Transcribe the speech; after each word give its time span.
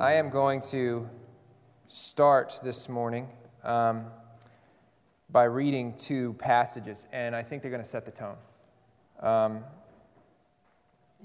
I 0.00 0.12
am 0.12 0.30
going 0.30 0.60
to 0.70 1.10
start 1.88 2.60
this 2.62 2.88
morning 2.88 3.30
um, 3.64 4.04
by 5.28 5.42
reading 5.42 5.96
two 5.96 6.34
passages, 6.34 7.08
and 7.12 7.34
I 7.34 7.42
think 7.42 7.62
they're 7.62 7.70
going 7.72 7.82
to 7.82 7.88
set 7.88 8.04
the 8.04 8.12
tone. 8.12 8.36
Um, 9.18 9.64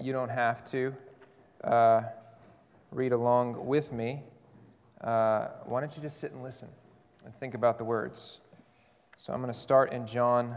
you 0.02 0.12
don't 0.12 0.28
have 0.28 0.64
to 0.72 0.92
uh, 1.62 2.02
read 2.90 3.12
along 3.12 3.64
with 3.64 3.92
me. 3.92 4.24
Uh, 5.00 5.46
why 5.66 5.78
don't 5.78 5.96
you 5.96 6.02
just 6.02 6.18
sit 6.18 6.32
and 6.32 6.42
listen 6.42 6.66
and 7.24 7.32
think 7.32 7.54
about 7.54 7.78
the 7.78 7.84
words? 7.84 8.40
So 9.16 9.32
I'm 9.32 9.40
going 9.40 9.52
to 9.52 9.58
start 9.58 9.92
in 9.92 10.04
John 10.04 10.56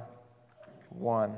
1. 0.89 1.37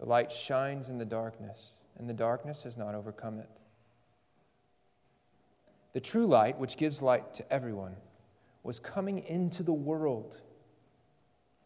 The 0.00 0.06
light 0.06 0.32
shines 0.32 0.88
in 0.88 0.96
the 0.96 1.04
darkness, 1.04 1.74
and 1.98 2.08
the 2.08 2.14
darkness 2.14 2.62
has 2.62 2.78
not 2.78 2.94
overcome 2.94 3.38
it. 3.38 3.50
The 5.92 6.00
true 6.00 6.26
light, 6.26 6.58
which 6.58 6.78
gives 6.78 7.02
light 7.02 7.34
to 7.34 7.52
everyone, 7.52 7.96
was 8.62 8.78
coming 8.78 9.18
into 9.18 9.62
the 9.62 9.74
world. 9.74 10.40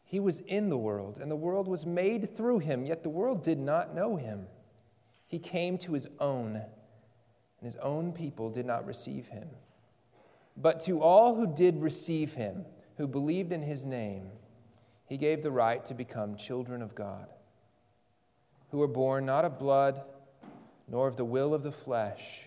He 0.04 0.18
was 0.18 0.40
in 0.40 0.68
the 0.68 0.78
world, 0.78 1.18
and 1.18 1.30
the 1.30 1.36
world 1.36 1.68
was 1.68 1.86
made 1.86 2.36
through 2.36 2.58
him, 2.58 2.84
yet 2.84 3.04
the 3.04 3.08
world 3.08 3.44
did 3.44 3.60
not 3.60 3.94
know 3.94 4.16
him. 4.16 4.48
He 5.28 5.38
came 5.38 5.78
to 5.78 5.92
his 5.92 6.08
own, 6.18 6.56
and 6.56 7.62
his 7.62 7.76
own 7.76 8.12
people 8.12 8.50
did 8.50 8.66
not 8.66 8.84
receive 8.84 9.28
him. 9.28 9.48
But 10.56 10.80
to 10.80 11.00
all 11.00 11.36
who 11.36 11.46
did 11.46 11.80
receive 11.80 12.34
him, 12.34 12.64
who 12.96 13.06
believed 13.06 13.52
in 13.52 13.62
his 13.62 13.86
name, 13.86 14.30
he 15.06 15.18
gave 15.18 15.42
the 15.42 15.52
right 15.52 15.84
to 15.84 15.94
become 15.94 16.34
children 16.34 16.82
of 16.82 16.96
God 16.96 17.28
who 18.74 18.80
were 18.80 18.88
born 18.88 19.24
not 19.24 19.44
of 19.44 19.56
blood, 19.56 20.02
nor 20.88 21.06
of 21.06 21.14
the 21.14 21.24
will 21.24 21.54
of 21.54 21.62
the 21.62 21.70
flesh, 21.70 22.40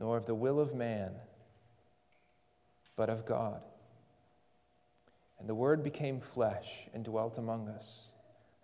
nor 0.00 0.16
of 0.16 0.24
the 0.24 0.34
will 0.34 0.58
of 0.58 0.74
man, 0.74 1.10
but 2.96 3.10
of 3.10 3.26
God. 3.26 3.60
And 5.38 5.46
the 5.46 5.54
Word 5.54 5.84
became 5.84 6.18
flesh 6.18 6.88
and 6.94 7.04
dwelt 7.04 7.36
among 7.36 7.68
us, 7.68 8.04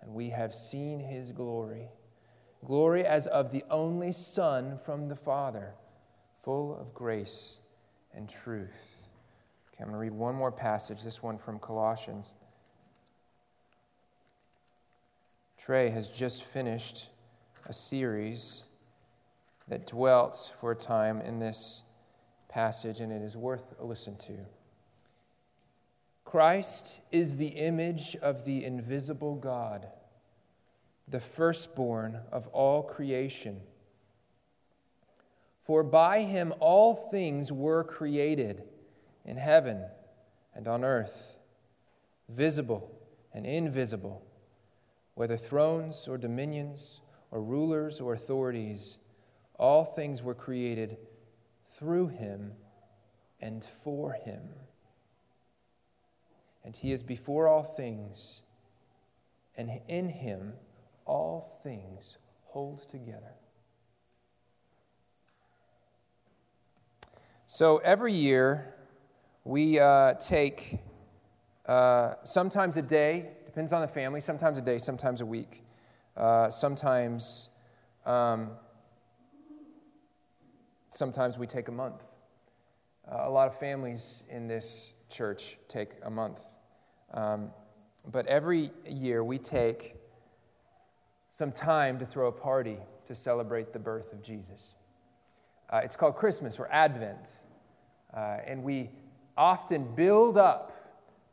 and 0.01 0.15
we 0.15 0.31
have 0.31 0.55
seen 0.55 1.01
his 1.01 1.33
glory 1.33 1.89
glory 2.65 3.05
as 3.05 3.27
of 3.27 3.53
the 3.53 3.62
only 3.70 4.11
Son 4.11 4.79
from 4.79 5.09
the 5.09 5.17
Father, 5.17 5.74
full 6.42 6.74
of 6.80 6.95
grace 6.95 7.58
and 8.14 8.27
truth. 8.27 8.70
Okay, 9.69 9.83
I'm 9.83 9.91
going 9.91 9.92
to 9.92 9.98
read 9.98 10.19
one 10.19 10.35
more 10.35 10.51
passage, 10.51 11.03
this 11.03 11.23
one 11.23 11.36
from 11.36 11.58
Colossians. 11.58 12.33
Trey 15.64 15.89
has 15.89 16.11
just 16.11 16.45
finished 16.45 17.07
a 17.64 17.73
series 17.73 18.64
that 19.67 19.86
dwelt 19.86 20.52
for 20.61 20.73
a 20.73 20.77
time 20.77 21.23
in 21.23 21.39
this 21.39 21.80
passage, 22.51 23.01
and 23.01 23.11
it 23.11 23.23
is 23.23 23.35
worth 23.35 23.73
a 23.80 23.85
listen 23.86 24.14
to. 24.14 24.36
Christ 26.27 27.01
is 27.11 27.39
the 27.39 27.47
image 27.47 28.14
of 28.17 28.45
the 28.45 28.63
invisible 28.63 29.36
God, 29.36 29.86
the 31.08 31.19
firstborn 31.19 32.20
of 32.30 32.47
all 32.48 32.83
creation. 32.83 33.63
For 35.63 35.83
by 35.83 36.24
him 36.24 36.53
all 36.61 36.95
things 36.95 37.51
were 37.51 37.85
created 37.85 38.64
in 39.24 39.39
heaven 39.39 39.83
and 40.55 40.69
on 40.69 40.85
earth, 40.85 41.39
visible 42.29 42.95
and 43.33 43.47
invisible 43.47 44.27
whether 45.14 45.36
thrones 45.36 46.08
or 46.08 46.19
dominions 46.19 47.01
or 47.30 47.42
rulers 47.42 48.01
or 48.01 48.14
authorities, 48.14 48.98
all 49.58 49.85
things 49.85 50.23
were 50.23 50.35
created 50.35 50.97
through 51.69 52.08
him 52.08 52.52
and 53.41 53.64
for 53.64 54.13
him. 54.13 54.42
And 56.64 56.74
he 56.74 56.92
is 56.92 57.03
before 57.03 57.47
all 57.47 57.63
things, 57.63 58.41
and 59.57 59.80
in 59.86 60.08
him 60.08 60.55
all 61.05 61.61
things 61.63 62.17
hold 62.45 62.89
together. 62.89 63.35
So 67.47 67.77
every 67.79 68.13
year, 68.13 68.74
we 69.45 69.79
uh, 69.79 70.14
take 70.14 70.79
uh, 71.67 72.14
sometimes 72.24 72.79
a 72.79 72.83
day 72.83 73.29
Depends 73.55 73.73
on 73.73 73.83
the 73.83 73.87
family, 73.87 74.19
sometimes 74.19 74.59
a 74.59 74.63
day, 74.63 74.79
sometimes 74.79 75.20
a 75.20 75.27
week, 75.27 75.63
uh, 76.17 76.51
sometimes, 76.51 77.51
um, 78.05 78.51
sometimes 80.91 81.39
we 81.39 81.47
take 81.47 81.69
a 81.69 81.70
month. 81.70 82.03
Uh, 83.09 83.29
a 83.29 83.31
lot 83.31 83.47
of 83.47 83.57
families 83.57 84.25
in 84.29 84.48
this 84.48 84.95
church 85.09 85.57
take 85.69 85.91
a 86.03 86.11
month. 86.11 86.48
Um, 87.13 87.53
but 88.11 88.27
every 88.27 88.73
year 88.91 89.23
we 89.23 89.39
take 89.39 89.95
some 91.31 91.53
time 91.53 92.01
to 92.01 92.05
throw 92.05 92.27
a 92.27 92.33
party 92.33 92.79
to 93.07 93.15
celebrate 93.15 93.73
the 93.73 93.79
birth 93.79 94.13
of 94.13 94.21
Jesus. 94.21 94.75
Uh, 95.71 95.81
it's 95.85 95.95
called 95.95 96.17
Christmas 96.17 96.59
or 96.59 96.67
Advent. 96.73 97.39
Uh, 98.13 98.39
and 98.45 98.65
we 98.65 98.91
often 99.36 99.95
build 99.95 100.39
up 100.39 100.73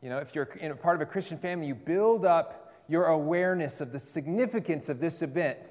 you 0.02 0.08
know, 0.08 0.18
if 0.18 0.34
you're 0.34 0.48
in 0.60 0.76
part 0.76 0.96
of 0.96 1.00
a 1.00 1.10
Christian 1.10 1.38
family, 1.38 1.68
you 1.68 1.76
build 1.76 2.24
up 2.24 2.74
your 2.88 3.06
awareness 3.06 3.80
of 3.80 3.92
the 3.92 3.98
significance 3.98 4.88
of 4.88 4.98
this 5.00 5.22
event 5.22 5.70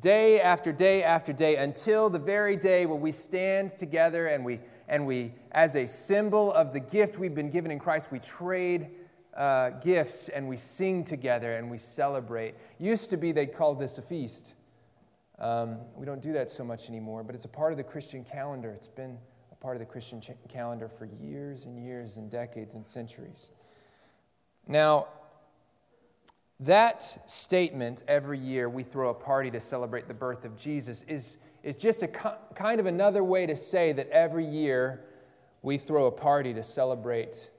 day 0.00 0.40
after 0.40 0.72
day 0.72 1.02
after 1.02 1.32
day 1.32 1.56
until 1.56 2.10
the 2.10 2.18
very 2.18 2.56
day 2.56 2.84
where 2.86 2.98
we 2.98 3.12
stand 3.12 3.76
together 3.76 4.26
and 4.26 4.44
we, 4.44 4.60
and 4.88 5.06
we 5.06 5.32
as 5.52 5.76
a 5.76 5.86
symbol 5.86 6.52
of 6.52 6.72
the 6.72 6.80
gift 6.80 7.18
we've 7.18 7.34
been 7.34 7.50
given 7.50 7.70
in 7.70 7.78
Christ, 7.78 8.10
we 8.10 8.18
trade 8.18 8.90
uh, 9.36 9.70
gifts 9.70 10.28
and 10.28 10.48
we 10.48 10.56
sing 10.56 11.04
together 11.04 11.56
and 11.56 11.70
we 11.70 11.78
celebrate. 11.78 12.54
Used 12.78 13.08
to 13.10 13.16
be 13.16 13.30
they 13.30 13.46
called 13.46 13.78
this 13.78 13.98
a 13.98 14.02
feast. 14.02 14.54
Um, 15.38 15.78
we 15.94 16.04
don't 16.04 16.20
do 16.20 16.32
that 16.32 16.50
so 16.50 16.64
much 16.64 16.88
anymore, 16.88 17.22
but 17.22 17.36
it's 17.36 17.44
a 17.44 17.48
part 17.48 17.70
of 17.72 17.78
the 17.78 17.84
Christian 17.84 18.24
calendar. 18.24 18.70
It's 18.70 18.88
been 18.88 19.16
part 19.60 19.76
of 19.76 19.80
the 19.80 19.86
Christian 19.86 20.20
ch- 20.20 20.30
calendar 20.48 20.88
for 20.88 21.06
years 21.06 21.64
and 21.64 21.78
years 21.78 22.16
and 22.16 22.30
decades 22.30 22.74
and 22.74 22.86
centuries. 22.86 23.48
Now, 24.66 25.08
that 26.60 27.30
statement, 27.30 28.02
every 28.08 28.38
year 28.38 28.68
we 28.68 28.82
throw 28.82 29.10
a 29.10 29.14
party 29.14 29.50
to 29.52 29.60
celebrate 29.60 30.08
the 30.08 30.14
birth 30.14 30.44
of 30.44 30.56
Jesus, 30.56 31.04
is, 31.08 31.36
is 31.62 31.76
just 31.76 32.02
a 32.02 32.08
co- 32.08 32.36
kind 32.54 32.80
of 32.80 32.86
another 32.86 33.22
way 33.22 33.46
to 33.46 33.56
say 33.56 33.92
that 33.92 34.08
every 34.10 34.44
year 34.44 35.04
we 35.62 35.78
throw 35.78 36.06
a 36.06 36.10
party 36.10 36.52
to 36.54 36.62
celebrate 36.62 37.50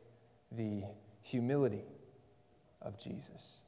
the 0.52 0.84
humility 1.22 1.84
of 2.82 2.98
Jesus. 2.98 3.60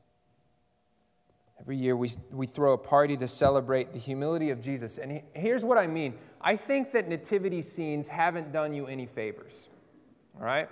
Every 1.60 1.78
year 1.78 1.96
we, 1.96 2.10
we 2.32 2.48
throw 2.48 2.74
a 2.74 2.78
party 2.78 3.16
to 3.18 3.28
celebrate 3.28 3.94
the 3.94 4.00
humility 4.00 4.50
of 4.50 4.60
Jesus. 4.60 4.98
And 4.98 5.12
he, 5.12 5.22
here's 5.34 5.64
what 5.64 5.78
I 5.78 5.86
mean 5.86 6.16
I 6.44 6.56
think 6.56 6.92
that 6.92 7.08
nativity 7.08 7.62
scenes 7.62 8.08
haven't 8.08 8.52
done 8.52 8.74
you 8.74 8.88
any 8.88 9.06
favors. 9.06 9.70
All 10.38 10.46
right? 10.46 10.70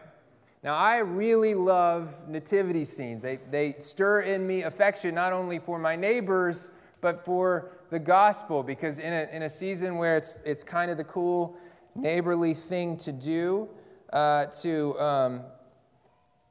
Now, 0.63 0.75
I 0.75 0.97
really 0.97 1.53
love 1.53 2.27
nativity 2.27 2.83
scenes. 2.83 3.21
They, 3.21 3.39
they 3.49 3.73
stir 3.77 4.21
in 4.21 4.45
me 4.45 4.63
affection 4.63 5.15
not 5.15 5.31
only 5.31 5.59
for 5.59 5.79
my 5.79 5.95
neighbors, 5.95 6.69
but 7.01 7.23
for 7.23 7.71
the 7.91 7.99
gospel, 7.99 8.61
because 8.61 8.99
in 8.99 9.13
a, 9.13 9.29
in 9.31 9.43
a 9.43 9.49
season 9.49 9.95
where 9.95 10.17
it's, 10.17 10.39
it's 10.43 10.63
kind 10.63 10.91
of 10.91 10.97
the 10.97 11.03
cool 11.05 11.55
neighborly 11.95 12.53
thing 12.53 12.97
to 12.97 13.11
do, 13.11 13.69
uh, 14.11 14.47
to, 14.47 14.99
um, 14.99 15.41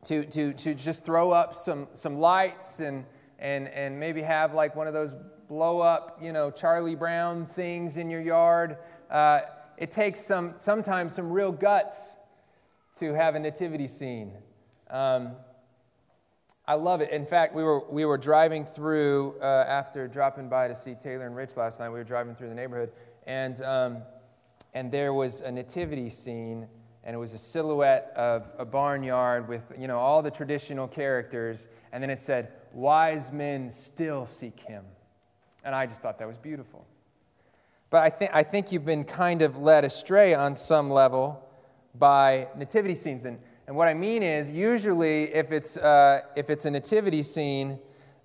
to, 0.05 0.25
to, 0.25 0.53
to 0.55 0.75
just 0.75 1.05
throw 1.05 1.31
up 1.31 1.55
some, 1.55 1.87
some 1.93 2.19
lights 2.19 2.81
and, 2.81 3.05
and, 3.39 3.69
and 3.69 3.99
maybe 4.01 4.23
have 4.23 4.55
like 4.55 4.75
one 4.75 4.87
of 4.87 4.95
those 4.95 5.15
blow 5.49 5.81
up, 5.81 6.19
you 6.23 6.33
know, 6.33 6.51
Charlie 6.51 6.95
Brown 6.95 7.45
things 7.47 7.99
in 7.99 8.09
your 8.09 8.21
yard 8.21 8.79
uh, 9.11 9.41
it 9.77 9.91
takes 9.91 10.21
some, 10.21 10.55
sometimes 10.57 11.15
some 11.15 11.31
real 11.31 11.53
guts 11.53 12.17
to 12.99 13.15
have 13.15 13.35
a 13.35 13.39
nativity 13.39 13.87
scene. 13.87 14.33
Um, 14.91 15.33
I 16.67 16.75
love 16.75 17.01
it. 17.01 17.11
In 17.11 17.25
fact, 17.25 17.55
we 17.55 17.63
were, 17.63 17.89
we 17.89 18.05
were 18.05 18.19
driving 18.19 18.67
through, 18.67 19.37
uh, 19.41 19.65
after 19.67 20.07
dropping 20.07 20.49
by 20.49 20.69
to 20.69 20.75
see 20.75 20.95
Taylor 20.95 21.27
and 21.27 21.35
Rich 21.35 21.57
last 21.57 21.81
night, 21.81 21.89
we 21.89 21.99
were 21.99 22.05
driving 22.05 22.35
through 22.35 22.51
the 22.51 22.55
neighborhood, 22.55 22.93
and, 23.27 23.63
um, 23.63 24.03
and 24.75 24.93
there 24.93 25.15
was 25.15 25.41
a 25.41 25.51
nativity 25.51 26.11
scene, 26.11 26.67
and 27.05 27.15
it 27.15 27.19
was 27.19 27.33
a 27.33 27.39
silhouette 27.39 28.13
of 28.17 28.51
a 28.59 28.67
barnyard 28.67 29.49
with, 29.49 29.63
you 29.79 29.89
know, 29.89 29.99
all 29.99 30.21
the 30.21 30.31
traditional 30.31 30.87
characters, 30.87 31.69
and 31.93 32.03
then 32.03 32.11
it 32.11 32.21
said, 32.21 32.53
wise 32.75 33.33
men 33.33 33.71
still 33.71 34.27
seek 34.27 34.61
him. 34.61 34.85
And 35.65 35.75
I 35.75 35.87
just 35.87 36.03
thought 36.03 36.19
that 36.19 36.29
was 36.29 36.39
beautiful. 36.39 36.87
But 37.91 38.03
I, 38.03 38.11
think 38.11 38.31
I 38.35 38.43
think 38.43 38.71
you've 38.71 38.85
been 38.85 39.05
kind 39.05 39.43
of 39.43 39.59
led 39.59 39.85
astray 39.85 40.35
on 40.35 40.55
some 40.55 40.91
level 40.91 41.49
by 41.95 42.49
nativity 42.57 42.95
scenes. 42.95 43.25
And, 43.25 43.39
and 43.67 43.77
what 43.77 43.89
I 43.89 43.95
mean 43.95 44.23
is, 44.23 44.51
usually, 44.51 45.35
if 45.35 45.53
it's, 45.53 45.77
uh, 45.77 46.21
if 46.37 46.51
it's 46.51 46.65
a 46.65 46.71
nativity 46.71 47.23
scene, 47.23 47.79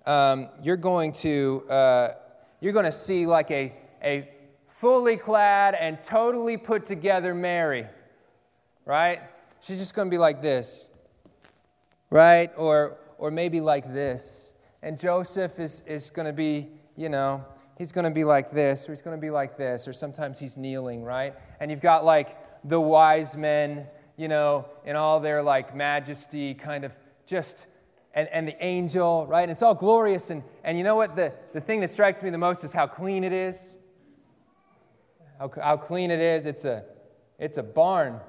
um, 0.06 0.48
you're 0.62 0.76
going 0.76 1.12
to 1.12 1.64
uh, 1.70 2.08
you're 2.64 2.72
going 2.72 2.86
to 2.86 2.92
see 2.92 3.26
like 3.26 3.50
a, 3.50 3.74
a 4.02 4.26
fully 4.68 5.18
clad 5.18 5.74
and 5.74 6.02
totally 6.02 6.56
put 6.56 6.86
together 6.86 7.34
Mary, 7.34 7.86
right? 8.86 9.20
She's 9.60 9.78
just 9.78 9.94
going 9.94 10.08
to 10.08 10.10
be 10.10 10.16
like 10.16 10.40
this, 10.40 10.86
right? 12.08 12.50
Or, 12.56 12.96
or 13.18 13.30
maybe 13.30 13.60
like 13.60 13.92
this. 13.92 14.54
And 14.82 14.98
Joseph 14.98 15.58
is, 15.58 15.82
is 15.86 16.08
going 16.08 16.24
to 16.24 16.32
be, 16.32 16.70
you 16.96 17.10
know, 17.10 17.44
he's 17.78 17.92
going 17.92 18.04
to 18.04 18.10
be 18.10 18.24
like 18.24 18.50
this, 18.50 18.88
or 18.88 18.92
he's 18.92 19.02
going 19.02 19.16
to 19.16 19.20
be 19.20 19.30
like 19.30 19.56
this, 19.56 19.88
or 19.88 19.92
sometimes 19.92 20.38
he's 20.38 20.56
kneeling, 20.56 21.02
right? 21.04 21.34
And 21.60 21.70
you've 21.70 21.80
got 21.80 22.04
like 22.04 22.36
the 22.64 22.80
wise 22.80 23.36
men, 23.36 23.86
you 24.16 24.28
know, 24.28 24.66
in 24.84 24.96
all 24.96 25.20
their 25.20 25.42
like 25.42 25.74
majesty, 25.74 26.54
kind 26.54 26.84
of 26.84 26.92
just, 27.26 27.66
and, 28.14 28.28
and 28.28 28.46
the 28.46 28.64
angel, 28.64 29.26
right? 29.26 29.42
And 29.42 29.50
it's 29.50 29.62
all 29.62 29.74
glorious. 29.74 30.30
And, 30.30 30.42
and 30.62 30.78
you 30.78 30.84
know 30.84 30.96
what? 30.96 31.16
The, 31.16 31.32
the 31.52 31.60
thing 31.60 31.80
that 31.80 31.90
strikes 31.90 32.22
me 32.22 32.30
the 32.30 32.38
most 32.38 32.64
is 32.64 32.72
how 32.72 32.86
clean 32.86 33.24
it 33.24 33.32
is. 33.32 33.78
How, 35.38 35.50
how 35.60 35.76
clean 35.76 36.10
it 36.10 36.20
is. 36.20 36.46
It's 36.46 36.64
a, 36.64 36.84
it's 37.38 37.58
a 37.58 37.62
barn. 37.62 38.20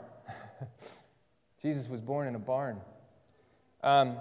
Jesus 1.62 1.88
was 1.88 2.02
born 2.02 2.28
in 2.28 2.36
a 2.36 2.40
barn. 2.40 2.82
Um, 3.84 4.18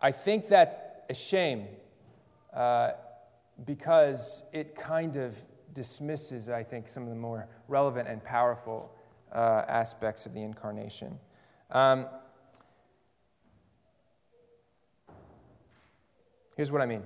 I 0.00 0.12
think 0.12 0.48
that's 0.48 0.76
a 1.10 1.14
shame 1.14 1.66
uh, 2.54 2.92
because 3.66 4.44
it 4.52 4.74
kind 4.74 5.16
of 5.16 5.36
dismisses, 5.74 6.48
I 6.48 6.62
think, 6.62 6.88
some 6.88 7.04
of 7.04 7.08
the 7.08 7.14
more 7.14 7.48
relevant 7.68 8.08
and 8.08 8.22
powerful 8.22 8.92
uh, 9.32 9.62
aspects 9.68 10.26
of 10.26 10.34
the 10.34 10.42
incarnation. 10.42 11.18
Um, 11.70 12.06
here's 16.56 16.72
what 16.72 16.80
I 16.80 16.86
mean 16.86 17.02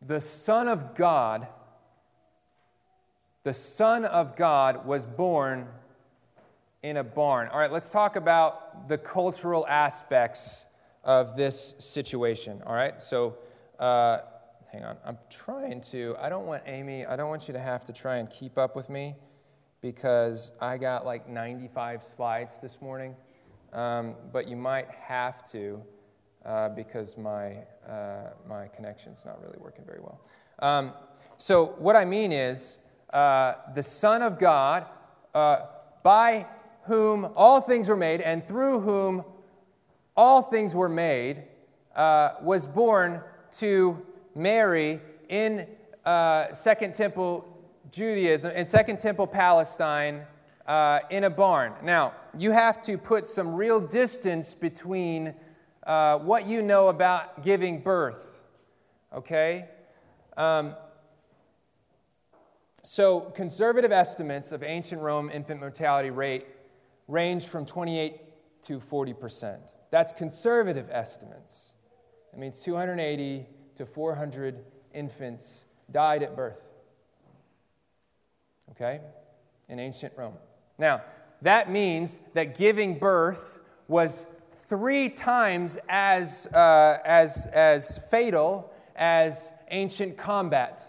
the 0.00 0.20
Son 0.20 0.68
of 0.68 0.94
God, 0.94 1.48
the 3.42 3.54
Son 3.54 4.04
of 4.04 4.36
God 4.36 4.86
was 4.86 5.04
born 5.04 5.66
in 6.82 6.96
a 6.96 7.04
barn. 7.04 7.48
All 7.48 7.58
right, 7.58 7.72
let's 7.72 7.90
talk 7.90 8.16
about 8.16 8.88
the 8.88 8.96
cultural 8.96 9.66
aspects 9.66 10.64
of 11.02 11.36
this 11.36 11.74
situation. 11.78 12.62
All 12.64 12.74
right, 12.74 13.02
so. 13.02 13.36
Uh, 13.78 14.18
hang 14.72 14.84
on. 14.84 14.96
I'm 15.04 15.18
trying 15.30 15.80
to, 15.92 16.14
I 16.20 16.28
don't 16.28 16.46
want 16.46 16.62
Amy, 16.66 17.06
I 17.06 17.16
don't 17.16 17.28
want 17.28 17.48
you 17.48 17.54
to 17.54 17.60
have 17.60 17.84
to 17.86 17.92
try 17.92 18.16
and 18.16 18.28
keep 18.28 18.58
up 18.58 18.76
with 18.76 18.90
me 18.90 19.16
because 19.80 20.52
I 20.60 20.76
got 20.76 21.06
like 21.06 21.28
95 21.28 22.02
slides 22.02 22.60
this 22.60 22.80
morning. 22.80 23.16
Um, 23.72 24.14
but 24.32 24.48
you 24.48 24.56
might 24.56 24.88
have 24.90 25.48
to 25.52 25.82
uh, 26.44 26.70
because 26.70 27.16
my, 27.16 27.58
uh, 27.88 28.30
my 28.48 28.68
connection's 28.68 29.24
not 29.24 29.40
really 29.42 29.58
working 29.58 29.84
very 29.84 30.00
well. 30.00 30.20
Um, 30.60 30.92
so, 31.36 31.74
what 31.78 31.94
I 31.94 32.04
mean 32.04 32.32
is, 32.32 32.78
uh, 33.12 33.54
the 33.74 33.82
Son 33.82 34.22
of 34.22 34.38
God, 34.38 34.86
uh, 35.34 35.66
by 36.02 36.46
whom 36.84 37.28
all 37.36 37.60
things 37.60 37.88
were 37.88 37.96
made 37.96 38.20
and 38.20 38.46
through 38.46 38.80
whom 38.80 39.24
all 40.16 40.42
things 40.42 40.74
were 40.74 40.88
made, 40.88 41.44
uh, 41.94 42.30
was 42.42 42.66
born 42.66 43.22
to 43.50 44.04
Mary 44.38 45.00
in 45.28 45.66
uh, 46.06 46.52
Second 46.52 46.94
Temple 46.94 47.44
Judaism, 47.90 48.52
in 48.52 48.64
Second 48.64 48.98
Temple 48.98 49.26
Palestine, 49.26 50.22
uh, 50.66 51.00
in 51.10 51.24
a 51.24 51.30
barn. 51.30 51.72
Now, 51.82 52.12
you 52.36 52.52
have 52.52 52.80
to 52.82 52.96
put 52.96 53.26
some 53.26 53.54
real 53.54 53.80
distance 53.80 54.54
between 54.54 55.34
uh, 55.86 56.18
what 56.18 56.46
you 56.46 56.62
know 56.62 56.88
about 56.88 57.42
giving 57.42 57.80
birth, 57.80 58.40
okay? 59.14 59.68
Um, 60.36 60.74
so, 62.82 63.20
conservative 63.20 63.90
estimates 63.90 64.52
of 64.52 64.62
ancient 64.62 65.02
Rome 65.02 65.30
infant 65.30 65.60
mortality 65.60 66.10
rate 66.10 66.46
range 67.08 67.46
from 67.46 67.66
28 67.66 68.62
to 68.62 68.80
40 68.80 69.14
percent. 69.14 69.60
That's 69.90 70.12
conservative 70.12 70.88
estimates. 70.90 71.72
That 72.30 72.38
means 72.38 72.60
280 72.60 73.46
to 73.78 73.86
400 73.86 74.64
infants 74.92 75.64
died 75.90 76.24
at 76.24 76.34
birth. 76.34 76.60
Okay? 78.72 79.00
In 79.68 79.78
ancient 79.78 80.12
Rome. 80.16 80.34
Now, 80.78 81.02
that 81.42 81.70
means 81.70 82.18
that 82.34 82.58
giving 82.58 82.98
birth 82.98 83.60
was 83.86 84.26
three 84.66 85.08
times 85.08 85.78
as, 85.88 86.48
uh, 86.48 86.98
as, 87.04 87.46
as 87.46 87.98
fatal 88.10 88.72
as 88.96 89.52
ancient 89.70 90.16
combat. 90.16 90.82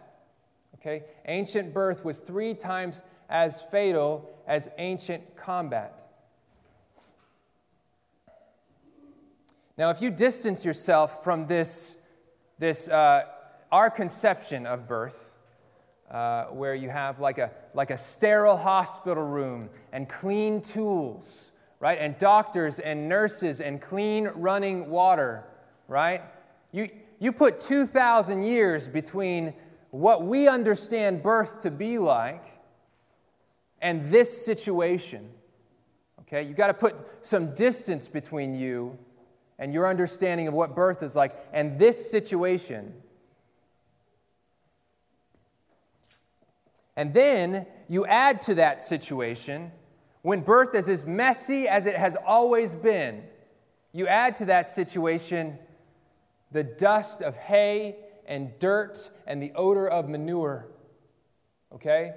Okay? 0.75 1.03
Ancient 1.27 1.73
birth 1.73 2.03
was 2.03 2.17
three 2.17 2.55
times 2.55 3.03
as 3.29 3.61
fatal 3.61 4.27
as 4.47 4.67
ancient 4.79 5.35
combat. 5.35 5.95
Now, 9.77 9.91
if 9.91 10.01
you 10.01 10.09
distance 10.09 10.65
yourself 10.65 11.23
from 11.23 11.45
this 11.45 11.95
this, 12.59 12.89
uh, 12.89 13.23
our 13.71 13.89
conception 13.89 14.67
of 14.67 14.87
birth, 14.87 15.31
uh, 16.11 16.45
where 16.45 16.75
you 16.75 16.89
have 16.89 17.19
like 17.19 17.37
a, 17.37 17.51
like 17.73 17.91
a 17.91 17.97
sterile 17.97 18.57
hospital 18.57 19.23
room 19.23 19.69
and 19.93 20.09
clean 20.09 20.61
tools, 20.61 21.51
right? 21.79 21.97
And 21.99 22.17
doctors 22.17 22.79
and 22.79 23.07
nurses 23.07 23.61
and 23.61 23.81
clean 23.81 24.27
running 24.35 24.89
water, 24.89 25.45
right? 25.87 26.21
You, 26.71 26.89
you 27.19 27.31
put 27.31 27.59
2,000 27.59 28.43
years 28.43 28.87
between 28.87 29.53
what 29.91 30.23
we 30.23 30.47
understand 30.47 31.23
birth 31.23 31.61
to 31.61 31.71
be 31.71 31.97
like 31.97 32.45
and 33.81 34.05
this 34.05 34.45
situation. 34.45 35.29
Okay? 36.21 36.43
You 36.43 36.53
got 36.53 36.67
to 36.67 36.73
put 36.73 37.25
some 37.25 37.53
distance 37.55 38.07
between 38.07 38.53
you 38.53 38.97
and 39.59 39.73
your 39.73 39.87
understanding 39.87 40.47
of 40.47 40.53
what 40.53 40.75
birth 40.75 41.03
is 41.03 41.15
like 41.15 41.35
and 41.53 41.77
this 41.77 42.09
situation. 42.09 42.93
And 46.95 47.13
then 47.13 47.67
you 47.87 48.05
add 48.05 48.41
to 48.41 48.55
that 48.55 48.81
situation 48.81 49.71
when 50.21 50.41
birth 50.41 50.73
is 50.75 50.89
as 50.89 51.05
messy 51.05 51.67
as 51.67 51.85
it 51.85 51.95
has 51.95 52.17
always 52.25 52.75
been. 52.75 53.23
You 53.91 54.07
add 54.07 54.35
to 54.37 54.45
that 54.45 54.69
situation 54.69 55.59
the 56.51 56.63
dust 56.63 57.21
of 57.21 57.35
hay 57.35 57.97
and 58.25 58.57
dirt 58.59 59.09
and 59.27 59.41
the 59.41 59.51
odor 59.55 59.87
of 59.87 60.07
manure. 60.09 60.67
Okay? 61.73 62.13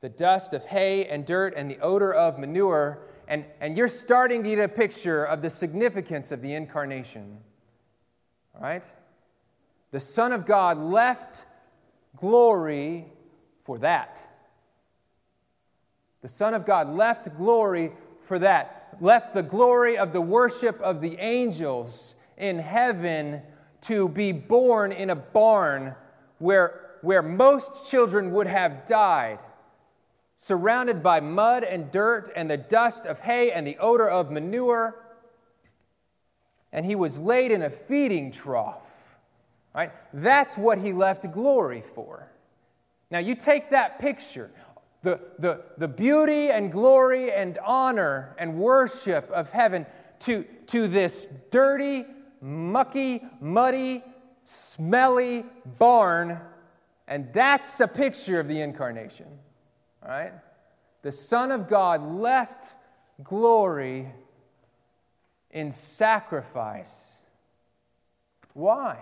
The 0.00 0.08
dust 0.08 0.52
of 0.52 0.64
hay 0.66 1.06
and 1.06 1.26
dirt 1.26 1.54
and 1.56 1.70
the 1.70 1.80
odor 1.80 2.12
of 2.12 2.38
manure 2.38 3.07
and, 3.28 3.44
and 3.60 3.76
you're 3.76 3.88
starting 3.88 4.42
to 4.42 4.48
get 4.48 4.58
a 4.58 4.68
picture 4.68 5.22
of 5.22 5.42
the 5.42 5.50
significance 5.50 6.32
of 6.32 6.40
the 6.40 6.54
incarnation. 6.54 7.38
All 8.54 8.62
right? 8.62 8.82
The 9.90 10.00
Son 10.00 10.32
of 10.32 10.46
God 10.46 10.78
left 10.78 11.44
glory 12.16 13.06
for 13.64 13.78
that. 13.78 14.22
The 16.22 16.28
Son 16.28 16.54
of 16.54 16.64
God 16.64 16.88
left 16.88 17.36
glory 17.36 17.92
for 18.22 18.38
that, 18.38 18.96
left 19.00 19.34
the 19.34 19.42
glory 19.42 19.98
of 19.98 20.14
the 20.14 20.22
worship 20.22 20.80
of 20.80 21.02
the 21.02 21.16
angels 21.18 22.14
in 22.38 22.58
heaven 22.58 23.42
to 23.82 24.08
be 24.08 24.32
born 24.32 24.90
in 24.90 25.10
a 25.10 25.16
barn 25.16 25.94
where, 26.38 26.96
where 27.02 27.22
most 27.22 27.90
children 27.90 28.30
would 28.32 28.46
have 28.46 28.86
died 28.86 29.38
surrounded 30.40 31.02
by 31.02 31.18
mud 31.18 31.64
and 31.64 31.90
dirt 31.90 32.30
and 32.36 32.48
the 32.48 32.56
dust 32.56 33.04
of 33.04 33.20
hay 33.20 33.50
and 33.50 33.66
the 33.66 33.76
odor 33.78 34.08
of 34.08 34.30
manure. 34.30 35.04
And 36.72 36.86
he 36.86 36.94
was 36.94 37.18
laid 37.18 37.50
in 37.50 37.60
a 37.60 37.68
feeding 37.68 38.30
trough. 38.30 39.16
Right? 39.74 39.90
That's 40.14 40.56
what 40.56 40.78
he 40.78 40.92
left 40.92 41.30
glory 41.32 41.82
for. 41.82 42.30
Now, 43.10 43.18
you 43.18 43.34
take 43.34 43.70
that 43.70 43.98
picture, 43.98 44.50
the, 45.02 45.20
the, 45.40 45.64
the 45.76 45.88
beauty 45.88 46.50
and 46.50 46.70
glory 46.70 47.32
and 47.32 47.58
honor 47.64 48.36
and 48.38 48.54
worship 48.54 49.28
of 49.30 49.50
heaven 49.50 49.86
to, 50.20 50.44
to 50.68 50.86
this 50.86 51.26
dirty, 51.50 52.06
mucky, 52.40 53.24
muddy, 53.40 54.04
smelly 54.44 55.44
barn, 55.78 56.40
and 57.08 57.32
that's 57.32 57.80
a 57.80 57.88
picture 57.88 58.38
of 58.38 58.46
the 58.46 58.60
incarnation. 58.60 59.26
Right? 60.06 60.32
The 61.02 61.12
Son 61.12 61.50
of 61.50 61.68
God 61.68 62.02
left 62.02 62.76
glory 63.22 64.08
in 65.50 65.72
sacrifice. 65.72 67.16
Why? 68.52 68.98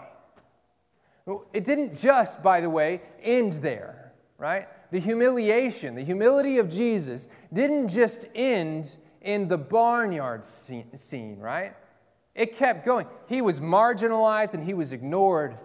It 1.52 1.64
didn't 1.64 1.98
just, 1.98 2.42
by 2.42 2.60
the 2.60 2.70
way, 2.70 3.02
end 3.22 3.54
there, 3.54 4.12
right? 4.38 4.68
The 4.92 5.00
humiliation, 5.00 5.96
the 5.96 6.04
humility 6.04 6.58
of 6.58 6.68
Jesus 6.70 7.28
didn't 7.52 7.88
just 7.88 8.26
end 8.34 8.96
in 9.20 9.48
the 9.48 9.58
barnyard 9.58 10.44
scene, 10.44 11.38
right? 11.38 11.74
It 12.34 12.56
kept 12.56 12.84
going. 12.84 13.06
He 13.28 13.42
was 13.42 13.60
marginalized 13.60 14.54
and 14.54 14.62
he 14.62 14.74
was 14.74 14.92
ignored, 14.92 15.56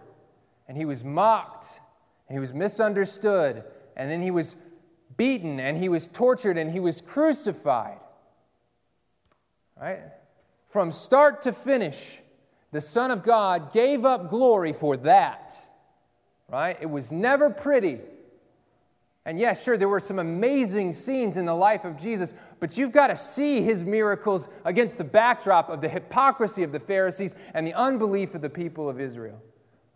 and 0.67 0.75
he 0.77 0.85
was 0.85 1.03
mocked, 1.03 1.81
and 2.27 2.35
he 2.35 2.39
was 2.39 2.53
misunderstood, 2.53 3.63
and 3.95 4.09
then 4.09 4.21
he 4.21 4.31
was 4.31 4.55
beaten, 5.21 5.59
and 5.59 5.77
he 5.77 5.87
was 5.87 6.07
tortured, 6.07 6.57
and 6.57 6.71
he 6.71 6.79
was 6.79 6.99
crucified. 6.99 7.99
Right? 9.79 9.99
From 10.67 10.91
start 10.91 11.43
to 11.43 11.53
finish, 11.53 12.19
the 12.71 12.81
Son 12.81 13.11
of 13.11 13.21
God 13.21 13.71
gave 13.71 14.03
up 14.03 14.31
glory 14.31 14.73
for 14.73 14.97
that. 14.97 15.53
Right? 16.49 16.75
It 16.81 16.89
was 16.89 17.11
never 17.11 17.51
pretty. 17.51 17.99
And 19.23 19.39
yes, 19.39 19.59
yeah, 19.59 19.63
sure, 19.63 19.77
there 19.77 19.89
were 19.89 19.99
some 19.99 20.17
amazing 20.17 20.91
scenes 20.91 21.37
in 21.37 21.45
the 21.45 21.53
life 21.53 21.85
of 21.85 21.97
Jesus, 21.97 22.33
but 22.59 22.75
you've 22.75 22.91
got 22.91 23.07
to 23.07 23.15
see 23.15 23.61
his 23.61 23.85
miracles 23.85 24.47
against 24.65 24.97
the 24.97 25.03
backdrop 25.03 25.69
of 25.69 25.81
the 25.81 25.89
hypocrisy 25.89 26.63
of 26.63 26.71
the 26.71 26.79
Pharisees 26.79 27.35
and 27.53 27.67
the 27.67 27.75
unbelief 27.75 28.33
of 28.33 28.41
the 28.41 28.49
people 28.49 28.89
of 28.89 28.99
Israel. 28.99 29.39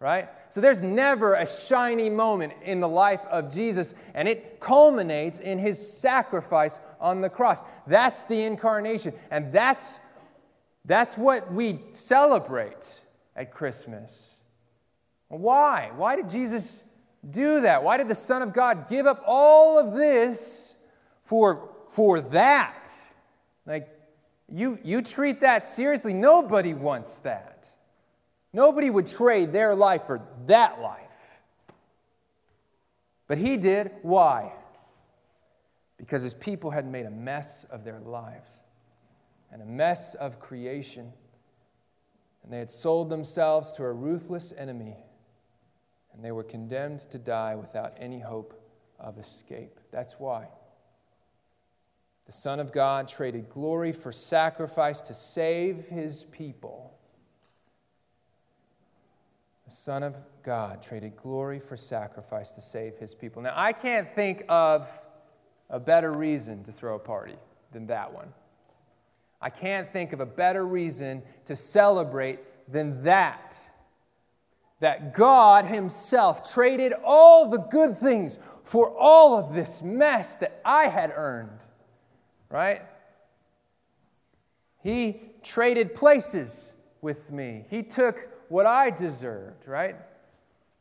Right? 0.06 0.30
So 0.50 0.62
there's 0.62 0.84
never 0.84 1.34
a 1.34 1.48
shiny 1.48 2.12
moment 2.12 2.54
in 2.62 2.80
the 2.80 2.88
life 2.88 3.26
of 3.32 3.52
Jesus, 3.52 3.96
and 4.14 4.28
it 4.28 4.60
culminates 4.60 5.40
in 5.40 5.58
his 5.58 5.98
sacrifice 5.98 6.80
on 7.00 7.22
the 7.22 7.30
cross. 7.30 7.64
That's 7.88 8.24
the 8.26 8.44
incarnation, 8.44 9.16
and 9.32 9.52
that's, 9.52 10.00
that's 10.86 11.18
what 11.18 11.52
we 11.52 11.80
celebrate 11.90 13.02
at 13.36 13.52
Christmas. 13.52 14.36
Why? 15.30 15.90
Why 15.96 16.16
did 16.16 16.30
Jesus 16.30 16.84
do 17.28 17.62
that? 17.62 17.82
Why 17.82 17.98
did 17.98 18.08
the 18.08 18.14
Son 18.14 18.44
of 18.44 18.54
God 18.54 18.88
give 18.88 19.08
up 19.08 19.24
all 19.26 19.80
of 19.80 19.96
this 19.96 20.76
for, 21.24 21.72
for 21.90 22.22
that? 22.22 22.92
Like, 23.66 23.90
you, 24.54 24.78
you 24.84 25.02
treat 25.02 25.42
that 25.42 25.66
seriously. 25.66 26.14
Nobody 26.14 26.76
wants 26.76 27.18
that. 27.22 27.55
Nobody 28.56 28.90
would 28.90 29.06
trade 29.06 29.52
their 29.52 29.76
life 29.76 30.06
for 30.08 30.22
that 30.46 30.80
life. 30.80 31.42
But 33.28 33.38
he 33.38 33.58
did. 33.58 33.92
Why? 34.02 34.54
Because 35.98 36.24
his 36.24 36.34
people 36.34 36.72
had 36.72 36.90
made 36.90 37.06
a 37.06 37.12
mess 37.12 37.66
of 37.66 37.84
their 37.84 38.00
lives 38.00 38.50
and 39.52 39.62
a 39.62 39.66
mess 39.66 40.16
of 40.16 40.40
creation. 40.40 41.12
And 42.44 42.54
they 42.54 42.60
had 42.60 42.72
sold 42.72 43.10
themselves 43.10 43.74
to 43.74 43.84
a 43.84 43.92
ruthless 43.92 44.54
enemy 44.58 44.96
and 46.14 46.24
they 46.24 46.32
were 46.32 46.44
condemned 46.44 47.00
to 47.12 47.20
die 47.20 47.56
without 47.56 47.94
any 48.00 48.22
hope 48.22 48.58
of 48.98 49.18
escape. 49.18 49.82
That's 49.92 50.14
why. 50.14 50.48
The 52.26 52.32
Son 52.32 52.62
of 52.62 52.72
God 52.72 53.10
traded 53.10 53.50
glory 53.50 53.92
for 53.92 54.14
sacrifice 54.14 55.02
to 55.02 55.14
save 55.14 55.90
his 55.90 56.24
people. 56.32 56.95
The 59.66 59.72
Son 59.72 60.04
of 60.04 60.16
God 60.44 60.84
traded 60.84 61.16
glory 61.18 61.60
for 61.60 61.76
sacrifice 61.76 62.52
to 62.52 62.62
save 62.62 62.98
his 62.98 63.16
people. 63.16 63.42
Now, 63.42 63.54
I 63.56 63.74
can't 63.74 64.14
think 64.14 64.44
of 64.48 64.88
a 65.70 65.80
better 65.80 66.12
reason 66.12 66.64
to 66.64 66.72
throw 66.72 66.96
a 66.96 67.00
party 67.00 67.36
than 67.72 67.88
that 67.88 68.14
one. 68.14 68.32
I 69.42 69.50
can't 69.50 69.92
think 69.92 70.14
of 70.14 70.20
a 70.20 70.26
better 70.26 70.66
reason 70.66 71.24
to 71.46 71.56
celebrate 71.56 72.40
than 72.72 73.04
that 73.04 73.60
that 74.80 75.14
God 75.14 75.66
Himself 75.66 76.52
traded 76.52 76.94
all 77.04 77.50
the 77.50 77.58
good 77.58 77.98
things 77.98 78.40
for 78.64 78.90
all 78.90 79.38
of 79.38 79.54
this 79.54 79.82
mess 79.82 80.36
that 80.38 80.60
I 80.66 80.88
had 80.88 81.14
earned, 81.16 81.64
right? 82.50 82.82
He 84.84 85.22
traded 85.44 85.96
places 85.96 86.74
with 87.02 87.32
me. 87.32 87.66
He 87.70 87.84
took 87.84 88.30
what 88.50 88.66
I 88.66 88.90
deserved, 88.90 89.68
right? 89.68 89.96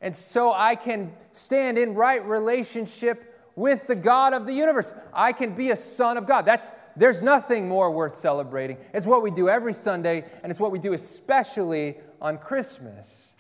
And 0.01 0.15
so 0.15 0.53
I 0.53 0.75
can 0.75 1.13
stand 1.33 1.79
in 1.79 1.95
right 1.95 2.25
relationship 2.25 3.31
with 3.57 3.87
the 3.87 3.95
God 3.95 4.35
of 4.35 4.47
the 4.47 4.53
universe. 4.53 4.95
I 5.13 5.33
can 5.33 5.55
be 5.55 5.71
a 5.71 5.77
son 5.77 6.17
of 6.17 6.27
God. 6.27 6.45
That's 6.45 6.71
there's 6.97 7.23
nothing 7.23 7.69
more 7.69 7.91
worth 7.91 8.15
celebrating. 8.15 8.77
It's 8.93 9.07
what 9.07 9.23
we 9.23 9.31
do 9.31 9.49
every 9.49 9.73
Sunday, 9.73 10.25
and 10.43 10.51
it's 10.51 10.61
what 10.61 10.71
we 10.71 10.79
do 10.79 10.93
especially 10.93 11.97
on 12.21 12.39
Christmas. 12.39 13.35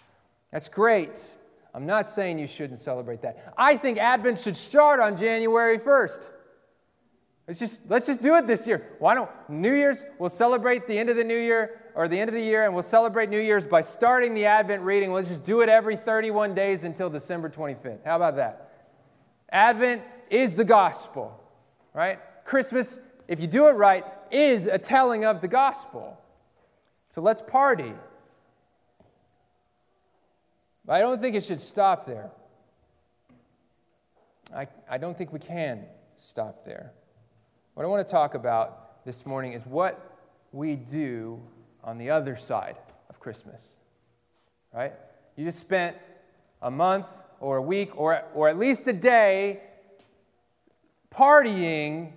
That's 0.50 0.68
great. 0.68 1.20
I'm 1.72 1.86
not 1.86 2.08
saying 2.08 2.38
you 2.38 2.46
shouldn't 2.46 2.78
celebrate 2.78 3.22
that. 3.22 3.52
I 3.56 3.76
think 3.76 3.98
Advent 3.98 4.38
should 4.38 4.56
start 4.56 5.00
on 5.00 5.16
January 5.16 5.78
1st. 5.78 6.26
Let's 7.46 7.58
just, 7.58 7.90
let's 7.90 8.06
just 8.06 8.22
do 8.22 8.36
it 8.36 8.46
this 8.46 8.66
year. 8.66 8.92
Why 8.98 9.14
don't 9.14 9.30
New 9.50 9.74
Year's, 9.74 10.04
we'll 10.18 10.30
celebrate 10.30 10.86
the 10.86 10.98
end 10.98 11.10
of 11.10 11.16
the 11.16 11.24
new 11.24 11.38
year 11.38 11.82
or 11.94 12.08
the 12.08 12.18
end 12.18 12.30
of 12.30 12.34
the 12.34 12.42
year, 12.42 12.64
and 12.64 12.72
we'll 12.72 12.82
celebrate 12.82 13.28
New 13.28 13.40
Year's 13.40 13.66
by 13.66 13.82
starting 13.82 14.32
the 14.34 14.46
Advent 14.46 14.82
reading. 14.82 15.12
Let's 15.12 15.28
just 15.28 15.44
do 15.44 15.60
it 15.60 15.68
every 15.68 15.96
31 15.96 16.54
days 16.54 16.84
until 16.84 17.10
December 17.10 17.50
25th. 17.50 18.04
How 18.04 18.16
about 18.16 18.36
that? 18.36 18.70
Advent 19.50 20.02
is 20.30 20.54
the 20.54 20.64
gospel, 20.64 21.38
right? 21.92 22.18
Christmas, 22.44 22.98
if 23.28 23.40
you 23.40 23.46
do 23.46 23.68
it 23.68 23.72
right, 23.72 24.04
is 24.30 24.66
a 24.66 24.78
telling 24.78 25.24
of 25.26 25.40
the 25.42 25.48
gospel. 25.48 26.18
So 27.10 27.20
let's 27.20 27.42
party. 27.42 27.92
But 30.86 30.94
I 30.94 31.00
don't 31.00 31.20
think 31.20 31.36
it 31.36 31.44
should 31.44 31.60
stop 31.60 32.06
there. 32.06 32.30
I, 34.54 34.66
I 34.88 34.98
don't 34.98 35.16
think 35.16 35.32
we 35.32 35.38
can 35.38 35.84
stop 36.16 36.64
there. 36.64 36.92
What 37.74 37.82
I 37.82 37.88
want 37.88 38.06
to 38.06 38.10
talk 38.12 38.36
about 38.36 39.04
this 39.04 39.26
morning 39.26 39.52
is 39.52 39.66
what 39.66 40.16
we 40.52 40.76
do 40.76 41.42
on 41.82 41.98
the 41.98 42.08
other 42.08 42.36
side 42.36 42.76
of 43.10 43.18
Christmas. 43.18 43.66
Right? 44.72 44.92
You 45.34 45.44
just 45.44 45.58
spent 45.58 45.96
a 46.62 46.70
month 46.70 47.08
or 47.40 47.56
a 47.56 47.62
week 47.62 47.90
or, 47.96 48.22
or 48.32 48.48
at 48.48 48.60
least 48.60 48.86
a 48.86 48.92
day 48.92 49.60
partying 51.12 52.12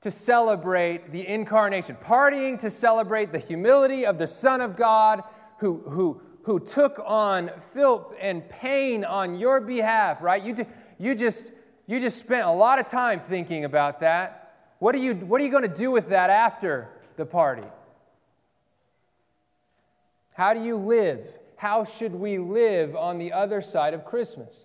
to 0.00 0.10
celebrate 0.10 1.12
the 1.12 1.28
incarnation, 1.28 1.96
partying 2.02 2.58
to 2.58 2.68
celebrate 2.68 3.30
the 3.30 3.38
humility 3.38 4.04
of 4.04 4.18
the 4.18 4.26
Son 4.26 4.60
of 4.60 4.74
God 4.74 5.22
who, 5.58 5.78
who, 5.86 6.20
who 6.42 6.58
took 6.58 7.00
on 7.06 7.52
filth 7.72 8.16
and 8.20 8.48
pain 8.48 9.04
on 9.04 9.38
your 9.38 9.60
behalf, 9.60 10.20
right? 10.20 10.42
You, 10.42 10.66
you, 10.98 11.14
just, 11.14 11.52
you 11.86 12.00
just 12.00 12.18
spent 12.18 12.48
a 12.48 12.50
lot 12.50 12.80
of 12.80 12.88
time 12.88 13.20
thinking 13.20 13.64
about 13.64 14.00
that. 14.00 14.41
What 14.82 14.96
are 14.96 14.98
you, 14.98 15.14
what 15.14 15.40
are 15.40 15.44
you 15.44 15.50
going 15.52 15.62
to 15.62 15.68
do 15.68 15.92
with 15.92 16.08
that 16.08 16.28
after 16.28 16.88
the 17.14 17.24
party? 17.24 17.68
How 20.32 20.54
do 20.54 20.60
you 20.60 20.76
live? 20.76 21.38
How 21.54 21.84
should 21.84 22.12
we 22.12 22.38
live 22.38 22.96
on 22.96 23.18
the 23.18 23.32
other 23.32 23.62
side 23.62 23.94
of 23.94 24.04
Christmas? 24.04 24.64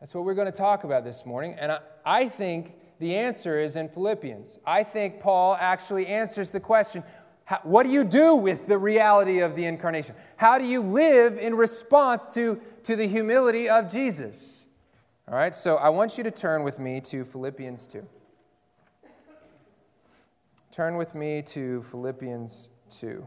That's 0.00 0.12
what 0.12 0.24
we're 0.24 0.34
going 0.34 0.50
to 0.50 0.58
talk 0.58 0.82
about 0.82 1.04
this 1.04 1.24
morning. 1.24 1.54
And 1.56 1.70
I, 1.70 1.78
I 2.04 2.28
think 2.28 2.74
the 2.98 3.14
answer 3.14 3.60
is 3.60 3.76
in 3.76 3.88
Philippians. 3.90 4.58
I 4.66 4.82
think 4.82 5.20
Paul 5.20 5.56
actually 5.60 6.08
answers 6.08 6.50
the 6.50 6.58
question 6.58 7.04
how, 7.44 7.60
what 7.62 7.84
do 7.84 7.92
you 7.92 8.02
do 8.02 8.34
with 8.34 8.66
the 8.66 8.76
reality 8.76 9.38
of 9.38 9.54
the 9.54 9.66
incarnation? 9.66 10.16
How 10.36 10.58
do 10.58 10.66
you 10.66 10.80
live 10.80 11.38
in 11.38 11.54
response 11.54 12.26
to, 12.34 12.60
to 12.82 12.96
the 12.96 13.06
humility 13.06 13.68
of 13.68 13.88
Jesus? 13.88 14.66
All 15.28 15.36
right, 15.36 15.54
so 15.54 15.76
I 15.76 15.90
want 15.90 16.18
you 16.18 16.24
to 16.24 16.32
turn 16.32 16.64
with 16.64 16.80
me 16.80 17.00
to 17.02 17.24
Philippians 17.24 17.86
2. 17.86 18.04
Turn 20.74 20.96
with 20.96 21.14
me 21.14 21.40
to 21.40 21.84
Philippians 21.84 22.68
2. 22.98 23.24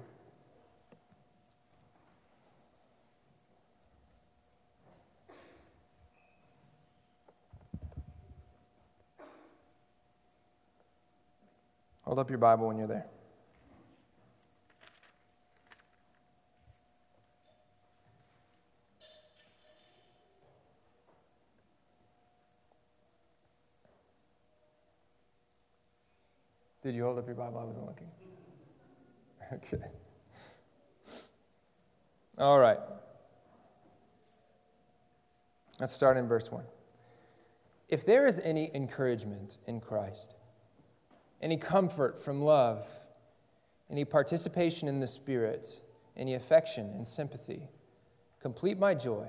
Hold 12.01 12.19
up 12.19 12.29
your 12.29 12.37
Bible 12.37 12.67
when 12.67 12.77
you're 12.77 12.85
there. 12.85 13.05
Did 26.87 26.95
you 26.95 27.03
hold 27.03 27.19
up 27.19 27.25
your 27.27 27.35
Bible? 27.35 27.59
I 27.59 27.65
wasn't 27.65 27.85
looking. 27.85 28.07
Okay. 29.53 29.83
All 32.37 32.59
right. 32.59 32.79
Let's 35.81 35.91
start 35.91 36.15
in 36.15 36.29
verse 36.29 36.49
1. 36.49 36.63
If 37.89 38.05
there 38.05 38.25
is 38.25 38.39
any 38.39 38.71
encouragement 38.73 39.57
in 39.67 39.81
Christ, 39.81 40.35
any 41.41 41.57
comfort 41.57 42.23
from 42.23 42.41
love, 42.41 42.85
any 43.91 44.05
participation 44.05 44.87
in 44.87 45.01
the 45.01 45.07
Spirit, 45.07 45.81
any 46.15 46.35
affection 46.35 46.89
and 46.91 47.05
sympathy, 47.05 47.67
complete 48.41 48.79
my 48.79 48.93
joy 48.93 49.27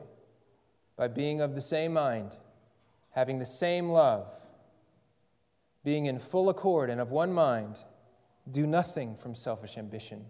by 0.96 1.08
being 1.08 1.40
of 1.40 1.56
the 1.56 1.60
same 1.60 1.94
mind, 1.94 2.36
having 3.10 3.40
the 3.40 3.46
same 3.46 3.88
love, 3.88 4.32
being 5.88 6.04
in 6.04 6.18
full 6.18 6.50
accord 6.50 6.90
and 6.90 7.00
of 7.00 7.10
one 7.10 7.32
mind. 7.32 7.78
Do 8.50 8.66
nothing 8.66 9.16
from 9.16 9.34
selfish 9.34 9.78
ambition 9.78 10.26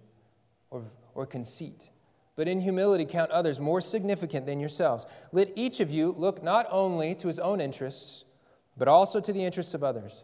or, 0.71 0.85
or 1.15 1.27
conceit 1.27 1.91
but 2.39 2.47
in 2.47 2.61
humility 2.61 3.05
count 3.05 3.33
others 3.33 3.59
more 3.59 3.81
significant 3.81 4.47
than 4.47 4.61
yourselves. 4.61 5.09
Let 5.33 5.51
each 5.57 5.81
of 5.81 5.91
you 5.91 6.15
look 6.17 6.41
not 6.41 6.69
only 6.71 7.17
to 7.17 7.27
his 7.27 7.41
own 7.41 7.61
interests, 7.61 8.23
but 8.77 8.87
also 8.87 9.19
to 9.19 9.33
the 9.33 9.45
interests 9.45 9.75
of 9.75 9.83
others. 9.83 10.23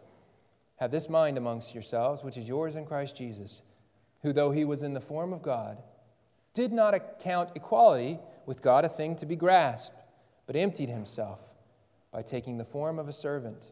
Have 0.77 0.91
this 0.91 1.09
mind 1.09 1.37
amongst 1.37 1.73
yourselves, 1.73 2.23
which 2.23 2.37
is 2.37 2.47
yours 2.47 2.77
in 2.77 2.85
Christ 2.85 3.17
Jesus, 3.17 3.61
who, 4.21 4.31
though 4.31 4.51
he 4.51 4.63
was 4.63 4.81
in 4.81 4.93
the 4.93 5.01
form 5.01 5.33
of 5.33 5.41
God, 5.41 5.83
did 6.53 6.71
not 6.71 6.93
account 6.93 7.49
equality 7.53 8.17
with 8.45 8.61
God 8.61 8.85
a 8.85 8.89
thing 8.89 9.17
to 9.17 9.25
be 9.25 9.35
grasped, 9.35 10.01
but 10.47 10.55
emptied 10.55 10.87
himself 10.87 11.41
by 12.13 12.21
taking 12.21 12.57
the 12.57 12.63
form 12.63 12.97
of 12.97 13.09
a 13.09 13.13
servant, 13.13 13.71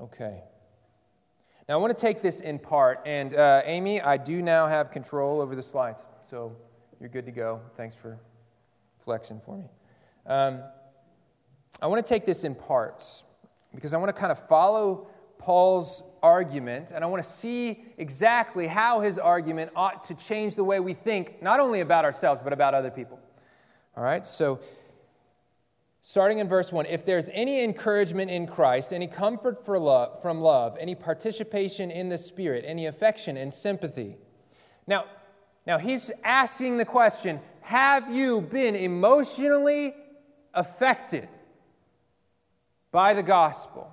Okay. 0.00 0.42
Now, 1.68 1.74
I 1.74 1.76
want 1.78 1.96
to 1.96 2.00
take 2.00 2.22
this 2.22 2.40
in 2.40 2.58
part, 2.58 3.00
and 3.06 3.34
uh, 3.34 3.62
Amy, 3.64 4.00
I 4.00 4.16
do 4.18 4.40
now 4.40 4.66
have 4.66 4.90
control 4.90 5.40
over 5.40 5.56
the 5.56 5.62
slides, 5.62 6.04
so 6.30 6.54
you're 7.00 7.08
good 7.08 7.26
to 7.26 7.32
go. 7.32 7.60
Thanks 7.74 7.94
for 7.94 8.20
flexing 9.04 9.40
for 9.40 9.56
me. 9.56 9.64
Um, 10.26 10.62
I 11.80 11.86
want 11.86 12.04
to 12.04 12.08
take 12.08 12.24
this 12.24 12.44
in 12.44 12.54
parts 12.54 13.24
because 13.74 13.92
I 13.92 13.96
want 13.96 14.14
to 14.14 14.18
kind 14.20 14.32
of 14.32 14.38
follow 14.46 15.08
Paul's 15.38 16.02
argument 16.22 16.92
and 16.92 17.04
I 17.04 17.06
want 17.06 17.22
to 17.22 17.28
see 17.28 17.84
exactly 17.98 18.66
how 18.66 19.00
his 19.00 19.18
argument 19.18 19.70
ought 19.76 20.04
to 20.04 20.14
change 20.14 20.56
the 20.56 20.64
way 20.64 20.80
we 20.80 20.94
think, 20.94 21.42
not 21.42 21.60
only 21.60 21.80
about 21.80 22.04
ourselves, 22.04 22.40
but 22.42 22.52
about 22.52 22.74
other 22.74 22.90
people. 22.90 23.20
All 23.96 24.02
right, 24.02 24.26
so 24.26 24.60
starting 26.08 26.38
in 26.38 26.46
verse 26.46 26.72
1 26.72 26.86
if 26.86 27.04
there's 27.04 27.28
any 27.32 27.64
encouragement 27.64 28.30
in 28.30 28.46
Christ, 28.46 28.92
any 28.92 29.08
comfort 29.08 29.66
for 29.66 29.76
love, 29.76 30.22
from 30.22 30.40
love, 30.40 30.76
any 30.78 30.94
participation 30.94 31.90
in 31.90 32.08
the 32.08 32.16
Spirit, 32.16 32.64
any 32.64 32.86
affection 32.86 33.36
and 33.36 33.52
sympathy. 33.52 34.16
Now, 34.86 35.06
now 35.66 35.78
he's 35.78 36.12
asking 36.22 36.76
the 36.76 36.84
question 36.84 37.40
have 37.60 38.14
you 38.14 38.40
been 38.40 38.76
emotionally 38.76 39.96
affected 40.54 41.28
by 42.92 43.12
the 43.12 43.24
gospel? 43.24 43.90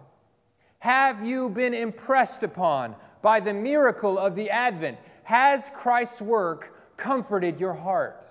Have 0.78 1.26
you 1.26 1.50
been 1.50 1.74
impressed 1.74 2.44
upon 2.44 2.96
by 3.24 3.40
the 3.40 3.56
miracle 3.56 4.20
of 4.20 4.36
the 4.36 4.52
Advent? 4.52 5.00
Has 5.24 5.72
Christ's 5.74 6.22
work 6.22 6.96
comforted 6.96 7.60
your 7.60 7.74
heart? 7.74 8.24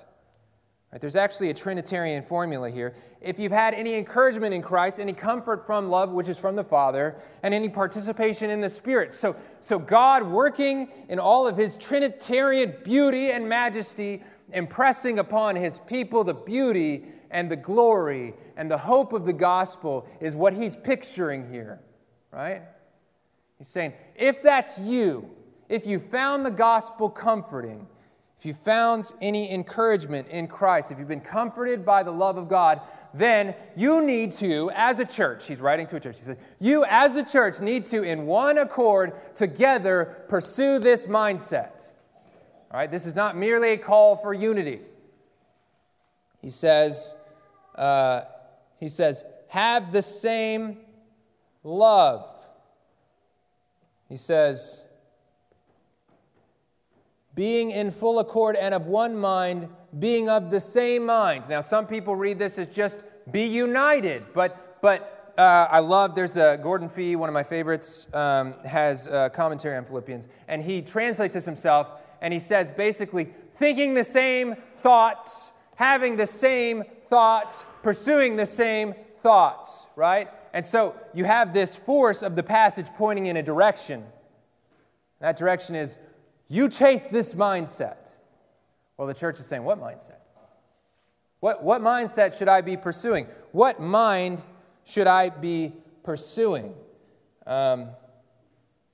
Right, 0.93 1.01
there's 1.01 1.17
actually 1.17 1.49
a 1.49 1.55
Trinitarian 1.55 2.23
formula 2.23 2.69
here. 2.71 2.95
If 3.23 3.39
you've 3.39 3.51
had 3.51 3.73
any 3.73 3.95
encouragement 3.95 4.53
in 4.53 4.61
Christ, 4.61 5.01
any 5.01 5.15
comfort 5.15 5.65
from 5.67 5.89
love, 5.89 6.11
which 6.11 6.29
is 6.29 6.39
from 6.39 6.55
the 6.55 6.65
Father, 6.65 7.17
and 7.43 7.55
any 7.55 7.71
participation 7.71 8.51
in 8.51 8.61
the 8.61 8.69
Spirit. 8.69 9.15
So, 9.15 9.35
so 9.61 9.79
God 9.79 10.23
working 10.23 10.93
in 11.09 11.19
all 11.19 11.47
of 11.47 11.57
his 11.57 11.77
Trinitarian 11.77 12.75
beauty 12.85 13.31
and 13.31 13.49
majesty, 13.49 14.23
impressing 14.53 15.19
upon 15.19 15.57
his 15.57 15.81
people 15.87 16.25
the 16.25 16.35
beauty 16.35 17.07
and 17.31 17.51
the 17.51 17.57
glory 17.57 18.35
and 18.59 18.71
the 18.71 18.77
hope 18.77 19.15
of 19.15 19.25
the 19.25 19.33
gospel 19.33 20.07
is 20.21 20.37
what 20.37 20.53
he's 20.53 20.77
picturing 20.77 21.51
here, 21.51 21.81
right? 22.31 22.65
He's 23.57 23.69
saying, 23.69 23.95
if 24.15 24.43
that's 24.43 24.79
you, 24.79 25.31
if 25.71 25.87
you 25.87 25.99
found 25.99 26.45
the 26.45 26.51
gospel 26.51 27.09
comforting, 27.09 27.87
if 28.43 28.47
you 28.47 28.55
found 28.55 29.13
any 29.21 29.53
encouragement 29.53 30.27
in 30.27 30.49
Christ, 30.49 30.91
if 30.91 30.99
you've 30.99 31.07
been 31.07 31.21
comforted 31.21 31.87
by 31.87 32.03
the 32.03 32.11
love 32.11 32.37
of 32.37 32.49
God, 32.49 32.81
then 33.15 33.55
you 33.77 34.03
need 34.03 34.33
to, 34.33 34.69
as 34.75 34.99
a 34.99 35.05
church, 35.05 35.47
he's 35.47 35.61
writing 35.61 35.87
to 35.87 35.95
a 35.95 36.01
church, 36.01 36.19
he 36.19 36.25
says, 36.25 36.37
you 36.59 36.85
as 36.87 37.15
a 37.15 37.25
church 37.25 37.61
need 37.61 37.85
to, 37.85 38.03
in 38.03 38.27
one 38.27 38.59
accord, 38.59 39.13
together 39.37 40.25
pursue 40.27 40.81
this 40.81 41.07
mindset. 41.07 41.89
All 42.73 42.81
right, 42.81 42.91
this 42.91 43.07
is 43.07 43.15
not 43.15 43.37
merely 43.37 43.75
a 43.75 43.79
call 43.79 44.17
for 44.17 44.35
unity. 44.35 44.81
He 46.41 46.49
says, 46.49 47.15
uh, 47.77 48.23
he 48.81 48.89
says, 48.89 49.23
have 49.51 49.93
the 49.93 50.03
same 50.03 50.79
love. 51.63 52.29
He 54.09 54.17
says, 54.17 54.83
being 57.35 57.71
in 57.71 57.90
full 57.90 58.18
accord 58.18 58.57
and 58.57 58.75
of 58.75 58.87
one 58.87 59.16
mind, 59.16 59.68
being 59.99 60.29
of 60.29 60.51
the 60.51 60.61
same 60.61 61.07
mind. 61.07 61.49
Now, 61.49 61.61
some 61.61 61.87
people 61.87 62.14
read 62.14 62.38
this 62.38 62.59
as 62.59 62.68
just 62.68 63.05
be 63.31 63.47
united, 63.47 64.25
but, 64.33 64.81
but 64.83 65.35
uh, 65.38 65.68
I 65.71 65.79
love, 65.79 66.14
there's 66.14 66.37
a 66.37 66.59
Gordon 66.62 66.88
Fee, 66.88 67.16
one 67.16 67.29
of 67.29 67.33
my 67.33 67.42
favorites, 67.42 68.07
um, 68.12 68.55
has 68.64 69.07
a 69.07 69.31
commentary 69.33 69.77
on 69.77 69.85
Philippians, 69.85 70.29
and 70.49 70.62
he 70.62 70.83
translates 70.83 71.35
this 71.35 71.47
himself, 71.47 71.88
and 72.21 72.33
he 72.35 72.40
says 72.40 72.71
basically, 72.71 73.29
thinking 73.55 73.95
the 73.95 74.05
same 74.05 74.57
thoughts, 74.83 75.53
having 75.77 76.16
the 76.16 76.27
same 76.27 76.85
thoughts, 77.09 77.64
pursuing 77.83 78.37
the 78.37 78.47
same 78.47 78.95
thoughts, 79.21 79.87
right? 79.97 80.29
And 80.53 80.64
so 80.64 80.95
you 81.14 81.25
have 81.25 81.55
this 81.55 81.77
force 81.77 82.23
of 82.23 82.37
the 82.37 82.42
passage 82.42 82.88
pointing 82.97 83.27
in 83.27 83.37
a 83.37 83.42
direction. 83.42 84.05
That 85.21 85.37
direction 85.37 85.77
is 85.77 85.97
you 86.53 86.69
chase 86.69 87.05
this 87.05 87.33
mindset. 87.33 88.15
Well, 88.99 89.09
the 89.09 89.15
church 89.15 89.41
is 89.41 89.47
saying, 89.47 89.65
What 89.65 89.81
mindset? 89.81 90.19
What, 91.41 91.65
what 91.65 91.81
mindset 91.81 92.37
should 92.38 92.49
I 92.49 92.61
be 92.61 92.77
pursuing? 92.77 93.27
What 93.53 93.81
mind 93.81 94.43
should 94.85 95.07
I 95.07 95.31
be 95.31 95.73
pursuing? 96.05 96.75
Um, 97.47 97.88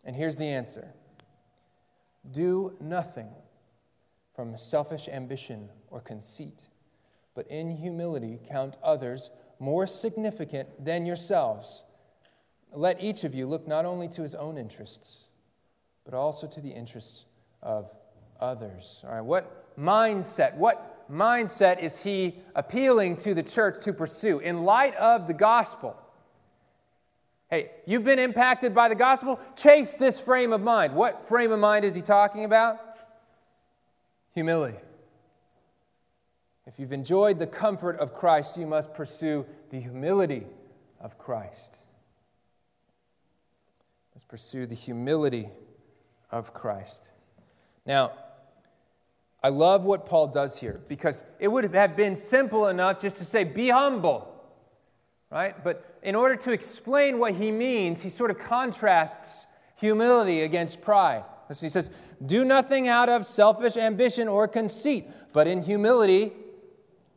and 0.04 0.14
here's 0.14 0.36
the 0.36 0.46
answer 0.46 0.88
do 2.30 2.76
nothing 2.80 3.28
from 4.36 4.56
selfish 4.56 5.08
ambition 5.08 5.68
or 5.90 6.00
conceit, 6.00 6.62
but 7.34 7.46
in 7.48 7.76
humility 7.76 8.38
count 8.48 8.76
others 8.84 9.30
more 9.58 9.88
significant 9.88 10.84
than 10.84 11.06
yourselves. 11.06 11.82
Let 12.72 13.02
each 13.02 13.24
of 13.24 13.34
you 13.34 13.48
look 13.48 13.66
not 13.66 13.84
only 13.84 14.06
to 14.10 14.22
his 14.22 14.36
own 14.36 14.58
interests, 14.58 15.24
but 16.04 16.14
also 16.14 16.46
to 16.46 16.60
the 16.60 16.70
interests 16.70 17.24
of 17.62 17.90
others. 18.40 19.02
All 19.04 19.14
right, 19.14 19.20
what 19.20 19.76
mindset, 19.78 20.56
what 20.56 21.10
mindset 21.10 21.80
is 21.80 22.02
he 22.02 22.36
appealing 22.54 23.16
to 23.16 23.34
the 23.34 23.42
church 23.42 23.82
to 23.84 23.92
pursue 23.92 24.38
in 24.38 24.64
light 24.64 24.94
of 24.96 25.26
the 25.26 25.34
gospel? 25.34 25.96
Hey, 27.50 27.70
you've 27.86 28.04
been 28.04 28.18
impacted 28.18 28.74
by 28.74 28.88
the 28.88 28.94
gospel? 28.94 29.40
Chase 29.56 29.94
this 29.94 30.20
frame 30.20 30.52
of 30.52 30.60
mind. 30.60 30.94
What 30.94 31.26
frame 31.26 31.50
of 31.50 31.58
mind 31.58 31.84
is 31.84 31.94
he 31.94 32.02
talking 32.02 32.44
about? 32.44 32.78
Humility. 34.34 34.78
If 36.66 36.78
you've 36.78 36.92
enjoyed 36.92 37.38
the 37.38 37.46
comfort 37.46 37.98
of 37.98 38.12
Christ, 38.12 38.58
you 38.58 38.66
must 38.66 38.92
pursue 38.92 39.46
the 39.70 39.80
humility 39.80 40.46
of 41.00 41.16
Christ. 41.16 41.78
Let's 44.14 44.24
pursue 44.24 44.66
the 44.66 44.74
humility 44.74 45.48
of 46.30 46.52
Christ. 46.52 47.08
Now, 47.88 48.12
I 49.42 49.48
love 49.48 49.84
what 49.84 50.04
Paul 50.04 50.26
does 50.26 50.60
here 50.60 50.82
because 50.88 51.24
it 51.40 51.48
would 51.48 51.72
have 51.72 51.96
been 51.96 52.14
simple 52.14 52.68
enough 52.68 53.00
just 53.00 53.16
to 53.16 53.24
say, 53.24 53.44
be 53.44 53.70
humble, 53.70 54.30
right? 55.30 55.64
But 55.64 55.98
in 56.02 56.14
order 56.14 56.36
to 56.36 56.52
explain 56.52 57.18
what 57.18 57.34
he 57.34 57.50
means, 57.50 58.02
he 58.02 58.10
sort 58.10 58.30
of 58.30 58.38
contrasts 58.38 59.46
humility 59.76 60.42
against 60.42 60.82
pride. 60.82 61.24
Listen, 61.48 61.64
he 61.64 61.70
says, 61.70 61.90
Do 62.24 62.44
nothing 62.44 62.88
out 62.88 63.08
of 63.08 63.26
selfish 63.26 63.78
ambition 63.78 64.28
or 64.28 64.46
conceit, 64.46 65.08
but 65.32 65.46
in 65.46 65.62
humility 65.62 66.32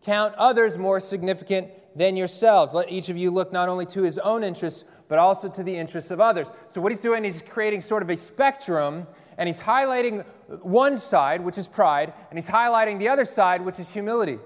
count 0.04 0.34
others 0.36 0.78
more 0.78 1.02
significant 1.02 1.68
than 1.98 2.16
yourselves. 2.16 2.74
Let 2.74 2.90
each 2.90 3.10
of 3.10 3.18
you 3.18 3.30
look 3.30 3.52
not 3.52 3.68
only 3.68 3.86
to 3.88 4.04
his 4.04 4.18
own 4.20 4.44
interests, 4.44 4.86
but 5.10 5.20
also 5.20 5.50
to 5.50 5.64
the 5.64 5.76
interests 5.76 6.12
of 6.12 6.22
others. 6.22 6.48
So, 6.70 6.80
what 6.80 6.94
he's 6.94 7.02
doing, 7.02 7.26
he's 7.26 7.42
creating 7.42 7.82
sort 7.82 8.02
of 8.02 8.10
a 8.10 8.16
spectrum, 8.16 9.06
and 9.38 9.48
he's 9.48 9.60
highlighting 9.60 10.24
one 10.62 10.98
side, 10.98 11.42
which 11.42 11.58
is 11.58 11.68
pride, 11.68 12.14
and 12.30 12.38
he's 12.38 12.50
highlighting 12.50 13.00
the 13.00 13.10
other 13.10 13.26
side, 13.26 13.64
which 13.64 13.80
is 13.80 13.92
humility. 13.92 14.40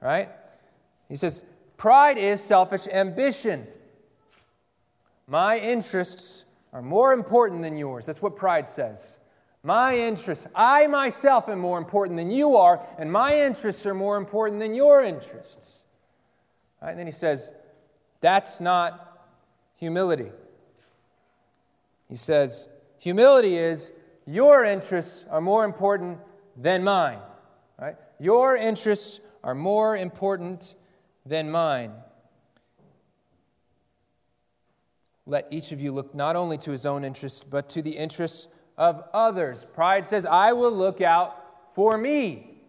Right? 0.00 0.28
He 1.08 1.16
says, 1.16 1.44
Pride 1.76 2.18
is 2.18 2.42
selfish 2.42 2.86
ambition. 2.88 3.66
My 5.26 5.58
interests 5.58 6.44
are 6.72 6.82
more 6.82 7.12
important 7.12 7.62
than 7.62 7.76
yours. 7.76 8.04
That's 8.04 8.20
what 8.20 8.36
pride 8.36 8.68
says. 8.68 9.18
My 9.62 9.96
interests, 9.96 10.46
I 10.54 10.86
myself 10.86 11.48
am 11.48 11.58
more 11.58 11.78
important 11.78 12.16
than 12.16 12.30
you 12.30 12.56
are, 12.56 12.86
and 12.98 13.12
my 13.12 13.38
interests 13.38 13.84
are 13.86 13.94
more 13.94 14.16
important 14.16 14.60
than 14.60 14.74
your 14.74 15.02
interests. 15.02 15.80
Right? 16.80 16.90
And 16.90 16.98
then 16.98 17.06
he 17.06 17.12
says, 17.12 17.50
that's 18.20 18.60
not 18.60 19.28
humility. 19.76 20.30
He 22.08 22.16
says, 22.16 22.68
humility 22.98 23.56
is 23.56 23.92
your 24.30 24.64
interests 24.64 25.24
are 25.28 25.40
more 25.40 25.64
important 25.64 26.18
than 26.56 26.84
mine. 26.84 27.18
Right? 27.78 27.96
Your 28.18 28.56
interests 28.56 29.18
are 29.42 29.54
more 29.54 29.96
important 29.96 30.74
than 31.26 31.50
mine. 31.50 31.92
Let 35.26 35.48
each 35.50 35.72
of 35.72 35.80
you 35.80 35.92
look 35.92 36.14
not 36.14 36.36
only 36.36 36.58
to 36.58 36.70
his 36.70 36.86
own 36.86 37.04
interests, 37.04 37.42
but 37.42 37.68
to 37.70 37.82
the 37.82 37.90
interests 37.90 38.48
of 38.78 39.04
others. 39.12 39.66
Pride 39.74 40.06
says, 40.06 40.26
I 40.26 40.52
will 40.52 40.72
look 40.72 41.00
out 41.00 41.74
for 41.74 41.98
me. 41.98 42.62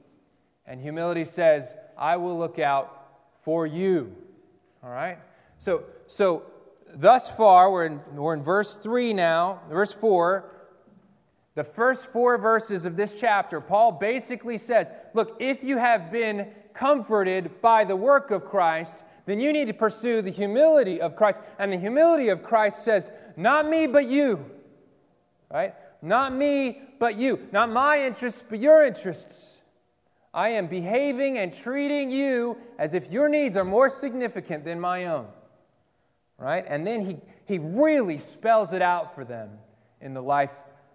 And 0.65 0.81
humility 0.81 1.25
says, 1.25 1.75
I 1.97 2.17
will 2.17 2.37
look 2.37 2.59
out 2.59 3.07
for 3.43 3.67
you. 3.67 4.15
All 4.83 4.89
right? 4.89 5.19
So, 5.57 5.83
so 6.07 6.43
thus 6.93 7.29
far, 7.29 7.71
we're 7.71 7.85
in, 7.85 8.01
we're 8.15 8.33
in 8.33 8.41
verse 8.41 8.75
3 8.75 9.13
now, 9.13 9.61
verse 9.69 9.93
4. 9.93 10.49
The 11.61 11.65
first 11.65 12.07
four 12.07 12.39
verses 12.39 12.87
of 12.87 12.97
this 12.97 13.13
chapter, 13.13 13.61
Paul 13.61 13.91
basically 13.91 14.57
says, 14.57 14.87
Look, 15.13 15.35
if 15.37 15.63
you 15.63 15.77
have 15.77 16.11
been 16.11 16.47
comforted 16.73 17.61
by 17.61 17.83
the 17.83 17.95
work 17.95 18.31
of 18.31 18.45
Christ, 18.45 19.03
then 19.27 19.39
you 19.39 19.53
need 19.53 19.67
to 19.67 19.73
pursue 19.75 20.23
the 20.23 20.31
humility 20.31 20.99
of 20.99 21.15
Christ. 21.15 21.39
And 21.59 21.71
the 21.71 21.77
humility 21.77 22.29
of 22.29 22.41
Christ 22.41 22.83
says, 22.83 23.11
Not 23.37 23.69
me, 23.69 23.85
but 23.85 24.07
you. 24.07 24.43
Right? 25.51 25.75
Not 26.01 26.33
me, 26.33 26.81
but 26.97 27.15
you. 27.15 27.47
Not 27.51 27.69
my 27.69 28.01
interests, 28.01 28.43
but 28.49 28.57
your 28.57 28.83
interests. 28.83 29.61
I 30.33 30.47
am 30.49 30.65
behaving 30.65 31.37
and 31.37 31.53
treating 31.53 32.09
you 32.09 32.57
as 32.79 32.95
if 32.95 33.11
your 33.11 33.29
needs 33.29 33.55
are 33.55 33.65
more 33.65 33.91
significant 33.91 34.65
than 34.65 34.79
my 34.79 35.05
own. 35.05 35.27
Right? 36.39 36.65
And 36.67 36.87
then 36.87 37.05
he, 37.05 37.17
he 37.45 37.59
really 37.59 38.17
spells 38.17 38.73
it 38.73 38.81
out 38.81 39.13
for 39.13 39.23
them 39.23 39.59
in 40.01 40.15
the 40.15 40.23
life 40.23 40.63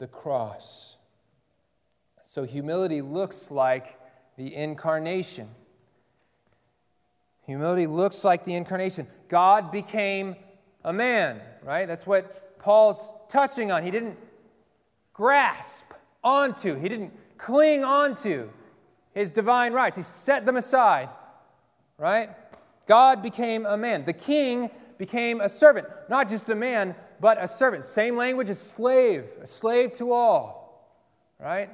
the 0.00 0.08
cross. 0.08 0.96
So 2.26 2.44
humility 2.44 3.02
looks 3.02 3.50
like 3.50 3.98
the 4.36 4.56
incarnation. 4.56 5.48
Humility 7.44 7.86
looks 7.86 8.24
like 8.24 8.44
the 8.44 8.54
incarnation. 8.54 9.06
God 9.28 9.70
became 9.70 10.36
a 10.84 10.92
man, 10.92 11.40
right? 11.62 11.86
That's 11.86 12.06
what 12.06 12.58
Paul's 12.58 13.12
touching 13.28 13.70
on. 13.70 13.82
He 13.82 13.90
didn't 13.90 14.16
grasp 15.12 15.86
onto, 16.24 16.78
he 16.78 16.88
didn't 16.88 17.12
cling 17.36 17.84
onto 17.84 18.48
his 19.12 19.32
divine 19.32 19.74
rights. 19.74 19.98
He 19.98 20.02
set 20.02 20.46
them 20.46 20.56
aside, 20.56 21.10
right? 21.98 22.30
God 22.86 23.22
became 23.22 23.66
a 23.66 23.76
man. 23.76 24.06
The 24.06 24.14
king 24.14 24.70
became 24.96 25.42
a 25.42 25.48
servant, 25.48 25.86
not 26.08 26.26
just 26.28 26.48
a 26.48 26.54
man, 26.54 26.94
but 27.20 27.42
a 27.42 27.46
servant. 27.46 27.84
Same 27.84 28.16
language 28.16 28.50
as 28.50 28.58
slave, 28.58 29.26
a 29.40 29.46
slave 29.46 29.92
to 29.92 30.12
all, 30.12 30.96
right? 31.38 31.70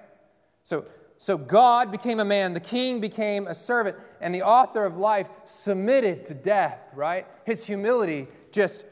So 0.64 0.87
so 1.18 1.38
God 1.38 1.90
became 1.90 2.20
a 2.20 2.24
man, 2.24 2.52
the 2.52 2.61
king 2.61 3.00
became 3.00 3.46
a 3.46 3.54
servant, 3.54 3.96
and 4.20 4.35
the 4.35 4.42
author 4.42 4.85
of 4.85 4.96
life 4.96 5.28
submitted 5.46 6.26
to 6.26 6.35
death, 6.35 6.78
right? 6.94 7.26
His 7.44 7.64
humility 7.64 8.28
just, 8.52 8.85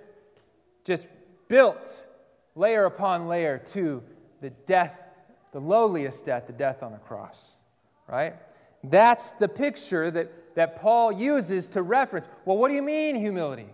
just 0.84 1.06
built 1.48 2.06
layer 2.54 2.86
upon 2.86 3.28
layer 3.28 3.58
to 3.58 4.02
the 4.40 4.50
death, 4.50 4.98
the 5.52 5.60
lowliest 5.60 6.24
death, 6.24 6.46
the 6.46 6.52
death 6.52 6.82
on 6.82 6.94
a 6.94 6.98
cross, 6.98 7.56
right? 8.08 8.34
That's 8.82 9.32
the 9.32 9.48
picture 9.48 10.10
that, 10.10 10.54
that 10.54 10.76
Paul 10.76 11.12
uses 11.12 11.68
to 11.68 11.82
reference. 11.82 12.26
Well, 12.46 12.56
what 12.56 12.68
do 12.68 12.74
you 12.74 12.82
mean 12.82 13.16
humility? 13.16 13.68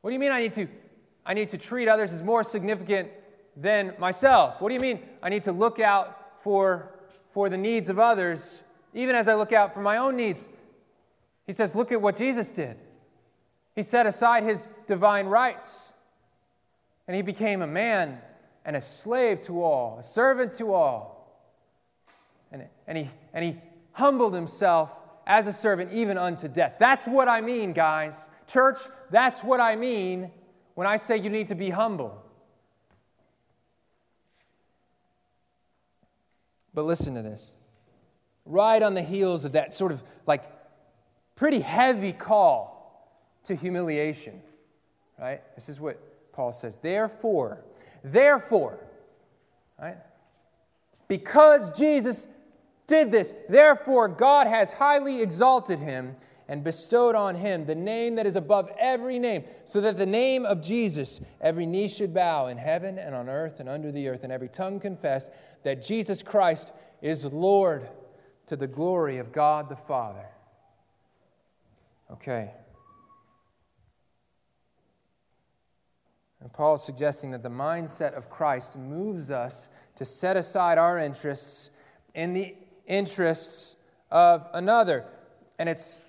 What 0.00 0.10
do 0.10 0.14
you 0.14 0.20
mean 0.20 0.32
I 0.32 0.40
need 0.40 0.54
to 0.54 0.66
I 1.30 1.34
need 1.34 1.50
to 1.50 1.58
treat 1.58 1.86
others 1.86 2.12
as 2.12 2.24
more 2.24 2.42
significant 2.42 3.08
than 3.56 3.94
myself? 4.00 4.60
What 4.60 4.70
do 4.70 4.74
you 4.74 4.80
mean 4.80 4.98
I 5.22 5.28
need 5.28 5.44
to 5.44 5.52
look 5.52 5.78
out 5.78 6.42
for 6.42 6.90
for 7.30 7.48
the 7.48 7.56
needs 7.56 7.88
of 7.88 8.00
others, 8.00 8.60
even 8.92 9.14
as 9.14 9.28
I 9.28 9.34
look 9.34 9.52
out 9.52 9.72
for 9.72 9.80
my 9.80 9.98
own 9.98 10.16
needs. 10.16 10.48
He 11.46 11.52
says, 11.52 11.76
Look 11.76 11.92
at 11.92 12.02
what 12.02 12.16
Jesus 12.16 12.50
did. 12.50 12.76
He 13.76 13.84
set 13.84 14.06
aside 14.06 14.42
his 14.42 14.66
divine 14.88 15.26
rights, 15.26 15.92
and 17.06 17.14
he 17.14 17.22
became 17.22 17.62
a 17.62 17.66
man 17.68 18.18
and 18.64 18.74
a 18.74 18.80
slave 18.80 19.40
to 19.42 19.62
all, 19.62 19.98
a 20.00 20.02
servant 20.02 20.52
to 20.54 20.74
all. 20.74 21.16
And, 22.50 22.66
and, 22.88 22.98
he, 22.98 23.08
and 23.32 23.44
he 23.44 23.56
humbled 23.92 24.34
himself 24.34 24.90
as 25.28 25.46
a 25.46 25.52
servant 25.52 25.92
even 25.92 26.18
unto 26.18 26.48
death. 26.48 26.74
That's 26.80 27.06
what 27.06 27.28
I 27.28 27.40
mean, 27.40 27.72
guys. 27.72 28.26
Church, 28.48 28.78
that's 29.12 29.44
what 29.44 29.60
I 29.60 29.76
mean 29.76 30.32
when 30.80 30.86
I 30.86 30.96
say 30.96 31.18
you 31.18 31.28
need 31.28 31.48
to 31.48 31.54
be 31.54 31.68
humble. 31.68 32.24
But 36.72 36.86
listen 36.86 37.14
to 37.16 37.20
this. 37.20 37.54
Right 38.46 38.82
on 38.82 38.94
the 38.94 39.02
heels 39.02 39.44
of 39.44 39.52
that 39.52 39.74
sort 39.74 39.92
of 39.92 40.02
like 40.26 40.44
pretty 41.36 41.60
heavy 41.60 42.14
call 42.14 43.14
to 43.44 43.54
humiliation, 43.54 44.40
right? 45.20 45.42
This 45.54 45.68
is 45.68 45.78
what 45.78 46.00
Paul 46.32 46.50
says. 46.50 46.78
Therefore, 46.78 47.62
therefore, 48.02 48.78
right? 49.78 49.98
Because 51.08 51.76
Jesus 51.76 52.26
did 52.86 53.12
this, 53.12 53.34
therefore 53.50 54.08
God 54.08 54.46
has 54.46 54.72
highly 54.72 55.20
exalted 55.20 55.78
him 55.78 56.16
and 56.50 56.64
bestowed 56.64 57.14
on 57.14 57.36
him 57.36 57.64
the 57.64 57.76
name 57.76 58.16
that 58.16 58.26
is 58.26 58.34
above 58.34 58.68
every 58.76 59.20
name, 59.20 59.44
so 59.64 59.80
that 59.80 59.96
the 59.96 60.04
name 60.04 60.44
of 60.44 60.60
Jesus 60.60 61.20
every 61.40 61.64
knee 61.64 61.86
should 61.86 62.12
bow 62.12 62.48
in 62.48 62.58
heaven 62.58 62.98
and 62.98 63.14
on 63.14 63.28
earth 63.28 63.60
and 63.60 63.68
under 63.68 63.92
the 63.92 64.08
earth, 64.08 64.24
and 64.24 64.32
every 64.32 64.48
tongue 64.48 64.80
confess 64.80 65.30
that 65.62 65.86
Jesus 65.86 66.24
Christ 66.24 66.72
is 67.00 67.24
Lord 67.24 67.88
to 68.46 68.56
the 68.56 68.66
glory 68.66 69.18
of 69.18 69.30
God 69.30 69.68
the 69.68 69.76
Father. 69.76 70.26
Okay. 72.10 72.50
And 76.40 76.52
Paul 76.52 76.74
is 76.74 76.82
suggesting 76.82 77.30
that 77.30 77.44
the 77.44 77.48
mindset 77.48 78.14
of 78.14 78.28
Christ 78.28 78.76
moves 78.76 79.30
us 79.30 79.68
to 79.94 80.04
set 80.04 80.36
aside 80.36 80.78
our 80.78 80.98
interests 80.98 81.70
in 82.12 82.32
the 82.32 82.56
interests 82.88 83.76
of 84.10 84.48
another. 84.52 85.04
And 85.60 85.68
it's 85.68 86.02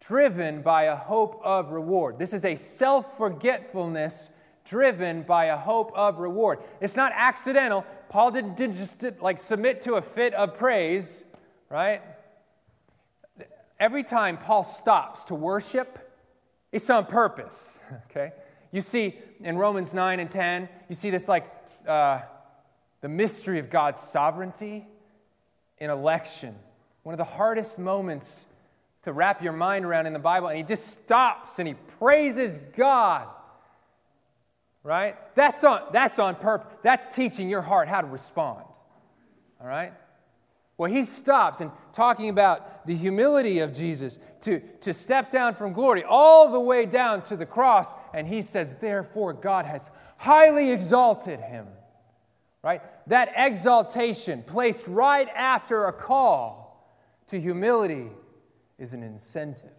driven 0.00 0.62
by 0.62 0.84
a 0.84 0.96
hope 0.96 1.40
of 1.44 1.70
reward. 1.70 2.18
This 2.18 2.32
is 2.32 2.44
a 2.44 2.56
self 2.56 3.16
forgetfulness 3.16 4.30
driven 4.64 5.22
by 5.22 5.46
a 5.46 5.56
hope 5.56 5.92
of 5.94 6.18
reward. 6.18 6.60
It's 6.80 6.96
not 6.96 7.12
accidental. 7.14 7.84
Paul 8.08 8.30
didn't, 8.30 8.56
didn't 8.56 8.76
just 8.76 9.04
like 9.20 9.38
submit 9.38 9.80
to 9.82 9.94
a 9.94 10.02
fit 10.02 10.34
of 10.34 10.56
praise, 10.56 11.24
right? 11.68 12.02
Every 13.78 14.02
time 14.02 14.36
Paul 14.36 14.64
stops 14.64 15.24
to 15.24 15.34
worship, 15.34 15.98
it's 16.72 16.88
on 16.90 17.06
purpose, 17.06 17.80
okay? 18.10 18.32
You 18.72 18.80
see 18.80 19.16
in 19.40 19.56
Romans 19.56 19.94
9 19.94 20.20
and 20.20 20.30
10, 20.30 20.68
you 20.88 20.94
see 20.94 21.10
this 21.10 21.28
like 21.28 21.50
uh, 21.86 22.20
the 23.00 23.08
mystery 23.08 23.58
of 23.58 23.70
God's 23.70 24.00
sovereignty 24.00 24.86
in 25.78 25.90
election. 25.90 26.54
One 27.02 27.14
of 27.14 27.18
the 27.18 27.24
hardest 27.24 27.78
moments 27.78 28.44
to 29.02 29.12
wrap 29.12 29.42
your 29.42 29.52
mind 29.52 29.84
around 29.84 30.06
in 30.06 30.12
the 30.12 30.18
Bible. 30.18 30.48
And 30.48 30.58
he 30.58 30.62
just 30.62 30.88
stops 30.88 31.58
and 31.58 31.66
he 31.66 31.74
praises 31.98 32.58
God. 32.76 33.28
Right? 34.82 35.16
That's 35.34 35.62
on, 35.64 35.82
that's 35.92 36.18
on 36.18 36.36
purpose. 36.36 36.72
That's 36.82 37.14
teaching 37.14 37.48
your 37.48 37.62
heart 37.62 37.88
how 37.88 38.00
to 38.00 38.06
respond. 38.06 38.64
All 39.60 39.66
right? 39.66 39.92
Well, 40.78 40.90
he 40.90 41.04
stops 41.04 41.60
and 41.60 41.70
talking 41.92 42.30
about 42.30 42.86
the 42.86 42.94
humility 42.94 43.58
of 43.58 43.74
Jesus 43.74 44.18
to, 44.42 44.60
to 44.80 44.94
step 44.94 45.28
down 45.28 45.54
from 45.54 45.74
glory 45.74 46.02
all 46.02 46.50
the 46.50 46.60
way 46.60 46.86
down 46.86 47.20
to 47.24 47.36
the 47.36 47.44
cross. 47.44 47.92
And 48.14 48.26
he 48.26 48.40
says, 48.40 48.76
Therefore, 48.76 49.34
God 49.34 49.66
has 49.66 49.90
highly 50.16 50.70
exalted 50.70 51.40
him. 51.40 51.66
Right? 52.62 52.80
That 53.08 53.32
exaltation 53.36 54.42
placed 54.42 54.86
right 54.86 55.28
after 55.34 55.84
a 55.84 55.92
call 55.92 56.90
to 57.26 57.38
humility 57.38 58.10
is 58.80 58.94
an 58.94 59.04
incentive. 59.04 59.70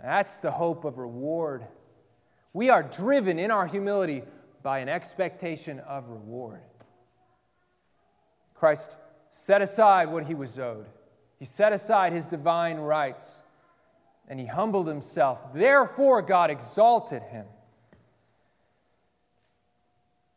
That's 0.00 0.38
the 0.38 0.50
hope 0.50 0.84
of 0.84 0.98
reward. 0.98 1.66
We 2.52 2.68
are 2.68 2.82
driven 2.82 3.38
in 3.38 3.50
our 3.50 3.66
humility 3.66 4.22
by 4.62 4.78
an 4.78 4.88
expectation 4.88 5.80
of 5.80 6.08
reward. 6.08 6.60
Christ 8.54 8.96
set 9.30 9.62
aside 9.62 10.10
what 10.10 10.26
he 10.26 10.34
was 10.34 10.58
owed, 10.58 10.86
he 11.38 11.44
set 11.44 11.72
aside 11.72 12.12
his 12.12 12.26
divine 12.26 12.76
rights, 12.76 13.42
and 14.28 14.38
he 14.38 14.46
humbled 14.46 14.86
himself. 14.86 15.40
Therefore, 15.54 16.22
God 16.22 16.50
exalted 16.50 17.22
him. 17.22 17.46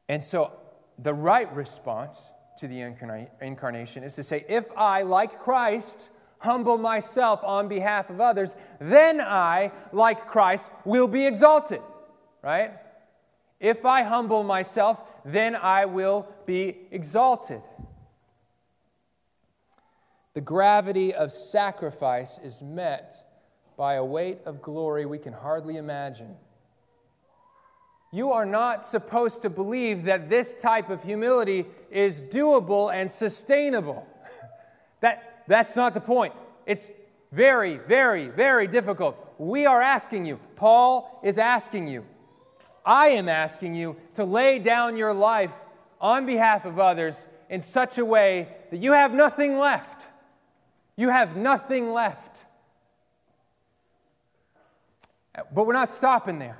And 0.10 0.24
so, 0.24 0.54
the 0.98 1.14
right 1.14 1.54
response 1.54 2.18
to 2.60 2.68
the 2.68 2.82
incarnation 3.42 4.04
is 4.04 4.16
to 4.16 4.24
say, 4.24 4.46
if 4.48 4.66
I, 4.76 5.04
like 5.04 5.40
Christ, 5.40 6.10
humble 6.40 6.78
myself 6.78 7.44
on 7.44 7.68
behalf 7.68 8.10
of 8.10 8.22
others, 8.22 8.56
then 8.80 9.22
I, 9.22 9.72
like 9.92 10.28
Christ, 10.28 10.72
will 10.86 11.08
be 11.08 11.26
exalted. 11.26 11.82
Right? 12.44 12.74
If 13.60 13.86
I 13.86 14.04
humble 14.04 14.44
myself, 14.44 15.02
then 15.26 15.56
I 15.56 15.86
will 15.86 16.28
be 16.46 16.78
exalted. 16.92 17.62
The 20.34 20.42
gravity 20.42 21.16
of 21.16 21.32
sacrifice 21.32 22.40
is 22.44 22.62
met 22.62 23.16
by 23.76 23.96
a 23.96 24.06
weight 24.06 24.40
of 24.46 24.62
glory 24.62 25.06
we 25.06 25.18
can 25.18 25.34
hardly 25.34 25.78
imagine. 25.78 26.36
You 28.12 28.32
are 28.32 28.46
not 28.46 28.86
supposed 28.86 29.42
to 29.42 29.50
believe 29.50 30.06
that 30.06 30.30
this 30.30 30.54
type 30.54 30.90
of 30.90 31.04
humility 31.04 31.66
is 31.92 32.22
doable 32.22 32.94
and 32.94 33.12
sustainable. 33.12 34.06
That, 35.02 35.37
that's 35.48 35.76
not 35.76 35.94
the 35.94 36.02
point. 36.02 36.34
It's 36.66 36.92
very, 37.32 37.78
very, 37.78 38.28
very 38.28 38.68
difficult. 38.68 39.18
We 39.38 39.66
are 39.66 39.82
asking 39.82 40.26
you, 40.26 40.40
Paul 40.56 41.20
is 41.24 41.38
asking 41.38 41.88
you, 41.88 42.06
I 42.86 43.10
am 43.10 43.28
asking 43.28 43.76
you 43.76 43.98
to 44.14 44.24
lay 44.24 44.60
down 44.60 44.96
your 44.96 45.14
life 45.14 45.54
on 46.00 46.26
behalf 46.26 46.66
of 46.66 46.80
others 46.80 47.26
in 47.50 47.62
such 47.62 47.98
a 47.98 48.06
way 48.06 48.50
that 48.72 48.78
you 48.78 48.94
have 48.94 49.14
nothing 49.14 49.58
left. 49.58 50.08
You 50.96 51.10
have 51.10 51.36
nothing 51.36 51.92
left. 51.92 52.46
But 55.54 55.66
we're 55.66 55.74
not 55.74 55.90
stopping 55.90 56.40
there. 56.40 56.58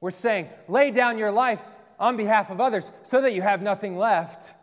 We're 0.00 0.10
saying, 0.10 0.48
lay 0.68 0.90
down 0.90 1.18
your 1.18 1.32
life 1.32 1.60
on 1.98 2.16
behalf 2.16 2.50
of 2.50 2.60
others 2.60 2.90
so 3.02 3.20
that 3.22 3.32
you 3.32 3.42
have 3.42 3.62
nothing 3.62 3.96
left, 3.96 4.54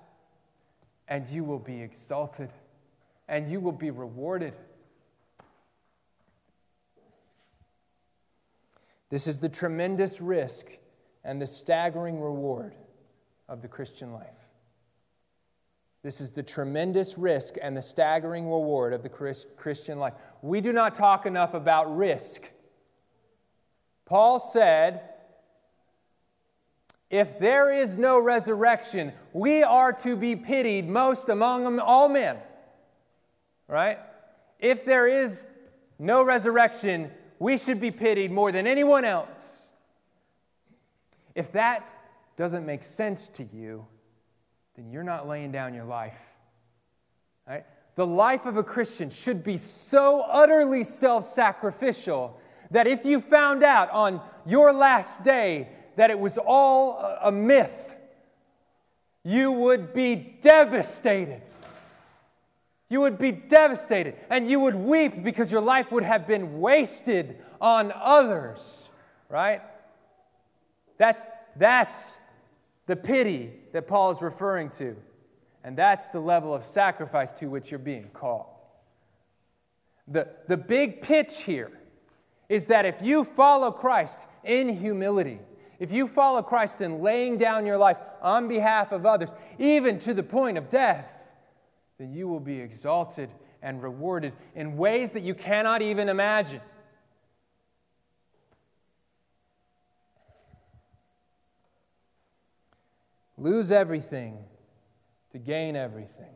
and 1.07 1.27
you 1.27 1.43
will 1.43 1.59
be 1.59 1.81
exalted 1.81 2.51
and 3.29 3.49
you 3.49 3.59
will 3.59 3.71
be 3.71 3.91
rewarded. 3.91 4.53
This 9.09 9.27
is 9.27 9.37
the 9.37 9.49
tremendous 9.49 10.19
risk 10.19 10.71
and 11.23 11.41
the 11.41 11.47
staggering 11.47 12.19
reward 12.19 12.75
of 13.47 13.61
the 13.61 13.67
Christian 13.67 14.11
life. 14.11 14.27
This 16.01 16.21
is 16.21 16.31
the 16.31 16.43
tremendous 16.43 17.17
risk 17.17 17.55
and 17.61 17.77
the 17.77 17.81
staggering 17.81 18.45
reward 18.45 18.93
of 18.93 19.03
the 19.03 19.09
Christian 19.09 19.99
life. 19.99 20.13
We 20.41 20.59
do 20.59 20.73
not 20.73 20.95
talk 20.95 21.25
enough 21.25 21.53
about 21.53 21.95
risk. 21.95 22.49
Paul 24.05 24.39
said, 24.39 25.01
if 27.09 27.37
there 27.39 27.71
is 27.71 27.97
no 27.97 28.19
resurrection, 28.19 29.13
we 29.33 29.61
are 29.61 29.93
to 29.93 30.15
be 30.15 30.35
pitied 30.35 30.87
most 30.87 31.29
among 31.29 31.79
all 31.79 32.09
men 32.09 32.37
right? 33.69 33.99
If 34.59 34.83
there 34.83 35.07
is 35.07 35.45
no 35.97 36.23
resurrection, 36.23 37.11
we 37.37 37.57
should 37.57 37.79
be 37.79 37.91
pitied 37.91 38.31
more 38.31 38.51
than 38.51 38.67
anyone 38.67 39.05
else. 39.05 39.65
If 41.35 41.53
that 41.53 41.93
doesn't 42.35 42.65
make 42.65 42.83
sense 42.83 43.29
to 43.29 43.43
you, 43.53 43.85
then 44.75 44.89
you're 44.91 45.03
not 45.03 45.27
laying 45.27 45.51
down 45.51 45.73
your 45.73 45.85
life. 45.85 46.19
Right? 47.47 47.65
The 47.95 48.07
life 48.07 48.45
of 48.45 48.57
a 48.57 48.63
Christian 48.63 49.09
should 49.09 49.43
be 49.43 49.57
so 49.57 50.21
utterly 50.21 50.83
self 50.83 51.25
sacrificial 51.25 52.39
that 52.71 52.87
if 52.87 53.05
you 53.05 53.19
found 53.21 53.63
out 53.63 53.89
on 53.91 54.21
your 54.45 54.73
last 54.73 55.23
day 55.23 55.69
that 55.95 56.09
it 56.09 56.19
was 56.19 56.37
all 56.37 56.97
a 57.21 57.31
myth, 57.31 57.93
you 59.23 59.51
would 59.51 59.93
be 59.93 60.15
devastated. 60.41 61.41
You 62.89 63.01
would 63.01 63.19
be 63.19 63.31
devastated 63.31 64.15
and 64.29 64.49
you 64.49 64.59
would 64.59 64.75
weep 64.75 65.23
because 65.23 65.51
your 65.51 65.61
life 65.61 65.91
would 65.91 66.03
have 66.03 66.27
been 66.27 66.59
wasted 66.59 67.37
on 67.61 67.93
others, 67.95 68.89
right? 69.29 69.61
That's, 70.97 71.27
that's 71.55 72.17
the 72.87 72.95
pity 72.95 73.53
that 73.73 73.87
Paul 73.87 74.11
is 74.11 74.21
referring 74.21 74.69
to. 74.71 74.95
And 75.63 75.77
that's 75.77 76.07
the 76.07 76.19
level 76.19 76.53
of 76.53 76.63
sacrifice 76.63 77.31
to 77.33 77.47
which 77.47 77.69
you're 77.69 77.79
being 77.79 78.09
called. 78.09 78.47
The, 80.07 80.27
the 80.47 80.57
big 80.57 81.01
pitch 81.03 81.41
here 81.41 81.71
is 82.47 82.65
that 82.67 82.85
if 82.85 83.01
you 83.01 83.23
follow 83.23 83.71
Christ 83.71 84.25
in 84.43 84.69
humility, 84.69 85.39
if 85.77 85.93
you 85.93 86.07
follow 86.07 86.41
Christ 86.41 86.81
in 86.81 87.01
laying 87.01 87.37
down 87.37 87.67
your 87.67 87.77
life 87.77 87.97
on 88.21 88.47
behalf 88.47 88.91
of 88.91 89.05
others, 89.05 89.29
even 89.59 89.99
to 89.99 90.13
the 90.15 90.23
point 90.23 90.57
of 90.57 90.69
death, 90.69 91.13
then 91.99 92.13
you 92.13 92.27
will 92.27 92.39
be 92.39 92.59
exalted 92.59 93.29
and 93.61 93.83
rewarded 93.83 94.33
in 94.55 94.77
ways 94.77 95.11
that 95.11 95.21
you 95.21 95.35
cannot 95.35 95.81
even 95.81 96.07
imagine. 96.07 96.61
Lose 103.37 103.69
everything 103.69 104.37
to 105.31 105.37
gain 105.37 105.75
everything. 105.75 106.33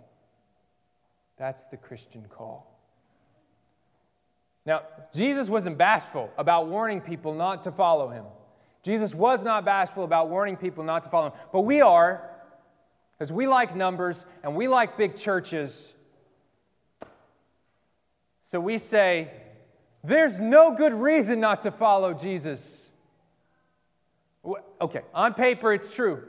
That's 1.37 1.65
the 1.65 1.77
Christian 1.77 2.25
call. 2.29 2.69
Now, 4.65 4.83
Jesus 5.13 5.49
wasn't 5.49 5.77
bashful 5.77 6.29
about 6.37 6.67
warning 6.67 7.01
people 7.01 7.33
not 7.33 7.63
to 7.63 7.71
follow 7.71 8.09
him. 8.09 8.25
Jesus 8.83 9.15
was 9.15 9.43
not 9.43 9.65
bashful 9.65 10.03
about 10.03 10.29
warning 10.29 10.57
people 10.57 10.83
not 10.83 11.03
to 11.03 11.09
follow 11.09 11.27
him. 11.27 11.33
But 11.51 11.61
we 11.61 11.81
are 11.81 12.29
because 13.23 13.31
we 13.31 13.47
like 13.47 13.73
numbers 13.73 14.25
and 14.43 14.53
we 14.53 14.67
like 14.67 14.97
big 14.97 15.15
churches. 15.15 15.93
So 18.43 18.59
we 18.59 18.77
say, 18.77 19.31
there's 20.03 20.41
no 20.41 20.75
good 20.75 20.93
reason 20.93 21.39
not 21.39 21.63
to 21.63 21.71
follow 21.71 22.13
Jesus. 22.13 22.91
Okay, 24.81 25.03
on 25.13 25.35
paper 25.35 25.71
it's 25.71 25.95
true. 25.95 26.25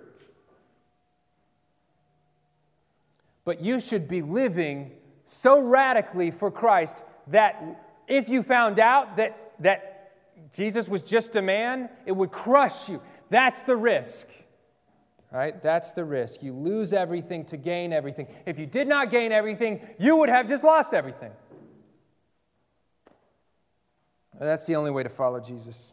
But 3.45 3.61
you 3.61 3.81
should 3.81 4.07
be 4.07 4.23
living 4.23 4.93
so 5.27 5.67
radically 5.67 6.31
for 6.31 6.49
Christ 6.49 7.03
that 7.27 7.61
if 8.07 8.29
you 8.29 8.45
found 8.45 8.79
out 8.79 9.17
that, 9.17 9.55
that 9.59 10.13
Jesus 10.55 10.87
was 10.87 11.03
just 11.03 11.35
a 11.35 11.43
man, 11.43 11.89
it 12.07 12.13
would 12.13 12.31
crush 12.31 12.89
you. 12.89 13.03
That's 13.31 13.65
the 13.65 13.75
risk. 13.75 14.29
Right? 15.35 15.61
That's 15.61 15.91
the 15.91 16.05
risk. 16.05 16.45
You 16.45 16.53
lose 16.53 16.93
everything 16.93 17.45
to 17.47 17.57
gain 17.57 17.93
everything. 17.93 18.29
If 18.47 18.57
you 18.57 18.67
did 18.67 18.87
not 18.87 19.11
gain 19.11 19.33
everything, 19.33 19.81
you 19.99 20.15
would 20.17 20.29
have 20.29 20.47
just 20.47 20.63
lost 20.63 20.95
everything. 20.95 21.33
That's 24.39 24.65
the 24.65 24.77
only 24.77 24.93
way 24.93 25.03
to 25.03 25.09
follow 25.09 25.41
Jesus. 25.41 25.93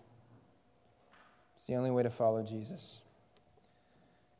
It's 1.56 1.65
the 1.65 1.73
only 1.73 1.89
way 1.89 2.04
to 2.04 2.12
follow 2.12 2.43
Jesus. 2.43 3.01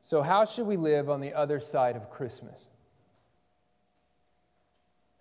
So, 0.04 0.22
how 0.22 0.46
should 0.46 0.68
we 0.68 0.78
live 0.78 1.10
on 1.10 1.20
the 1.20 1.34
other 1.34 1.60
side 1.60 1.96
of 1.96 2.12
Christmas? 2.12 2.68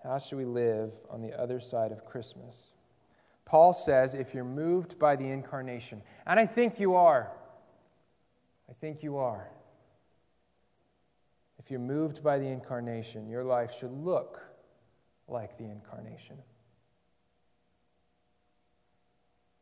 How 0.02 0.18
should 0.18 0.36
we 0.36 0.44
live 0.44 0.92
on 1.08 1.22
the 1.22 1.32
other 1.32 1.58
side 1.58 1.90
of 1.90 2.04
Christmas? 2.04 2.72
Paul 3.46 3.72
says, 3.72 4.12
if 4.12 4.34
you're 4.34 4.44
moved 4.44 4.98
by 4.98 5.16
the 5.16 5.30
incarnation, 5.30 6.02
and 6.26 6.38
I 6.38 6.44
think 6.44 6.78
you 6.78 6.96
are, 6.96 7.30
I 8.68 8.74
think 8.74 9.02
you 9.02 9.16
are 9.16 9.48
if 11.70 11.74
you're 11.74 11.78
moved 11.78 12.24
by 12.24 12.37
the 12.37 12.48
incarnation, 12.48 13.28
your 13.28 13.44
life 13.44 13.72
should 13.78 13.92
look 13.92 14.42
like 15.28 15.56
the 15.56 15.62
incarnation. 15.62 16.35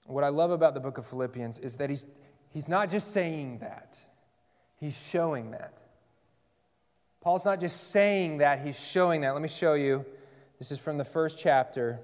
What 0.07 0.25
I 0.25 0.31
love 0.31 0.51
about 0.51 0.73
the 0.73 0.81
book 0.81 0.97
of 0.97 1.07
Philippians 1.07 1.59
is 1.59 1.77
that 1.77 1.91
he's, 1.91 2.07
he's 2.49 2.67
not 2.67 2.89
just 2.89 3.13
saying 3.13 3.59
that, 3.59 3.99
he's 4.81 4.99
showing 4.99 5.51
that. 5.51 5.83
Paul's 7.21 7.45
not 7.45 7.61
just 7.61 7.91
saying 7.91 8.39
that, 8.39 8.65
he's 8.65 8.83
showing 8.83 9.21
that. 9.21 9.35
Let 9.35 9.43
me 9.43 9.49
show 9.49 9.75
you. 9.75 10.07
This 10.59 10.73
is 10.73 10.79
from 10.79 10.97
the 10.97 11.05
first 11.05 11.39
chapter. 11.39 12.01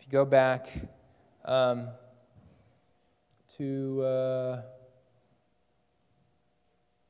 If 0.00 0.06
you 0.06 0.10
go 0.10 0.24
back 0.24 0.68
um, 1.44 1.86
to 3.56 4.02
uh, 4.02 4.62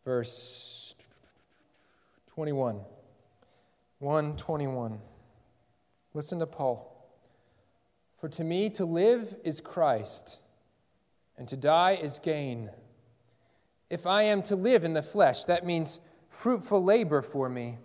verse 0.05 0.80
21. 2.41 2.81
121. 3.99 4.99
Listen 6.15 6.39
to 6.39 6.47
Paul. 6.47 7.07
For 8.19 8.31
to 8.31 8.43
me 8.43 8.71
to 8.71 8.87
live 8.87 9.37
is 9.45 9.61
Christ, 9.61 10.39
and 11.37 11.47
to 11.49 11.57
die 11.59 11.99
is 12.01 12.19
gain. 12.19 12.71
If 13.91 14.07
I 14.07 14.23
am 14.23 14.41
to 14.45 14.57
live 14.57 14.85
in 14.85 14.95
the 14.95 15.03
flesh, 15.03 15.45
that 15.45 15.67
means 15.67 16.01
fruitful 16.31 16.83
labor 16.83 17.21
for 17.21 17.51
me. 17.51 17.77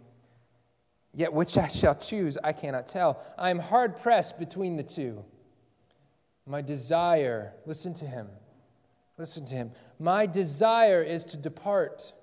Yet 1.14 1.34
which 1.34 1.58
I 1.58 1.68
shall 1.68 1.96
choose, 1.96 2.38
I 2.42 2.54
cannot 2.54 2.88
tell. 2.88 3.22
I 3.38 3.50
am 3.50 3.60
hard 3.60 3.98
pressed 3.98 4.40
between 4.40 4.78
the 4.78 4.84
two. 4.84 5.26
My 6.48 6.62
desire, 6.62 7.52
listen 7.66 7.94
to 7.96 8.06
him, 8.06 8.30
listen 9.18 9.44
to 9.48 9.54
him. 9.54 9.72
My 10.00 10.26
desire 10.26 11.04
is 11.04 11.26
to 11.26 11.36
depart 11.36 12.14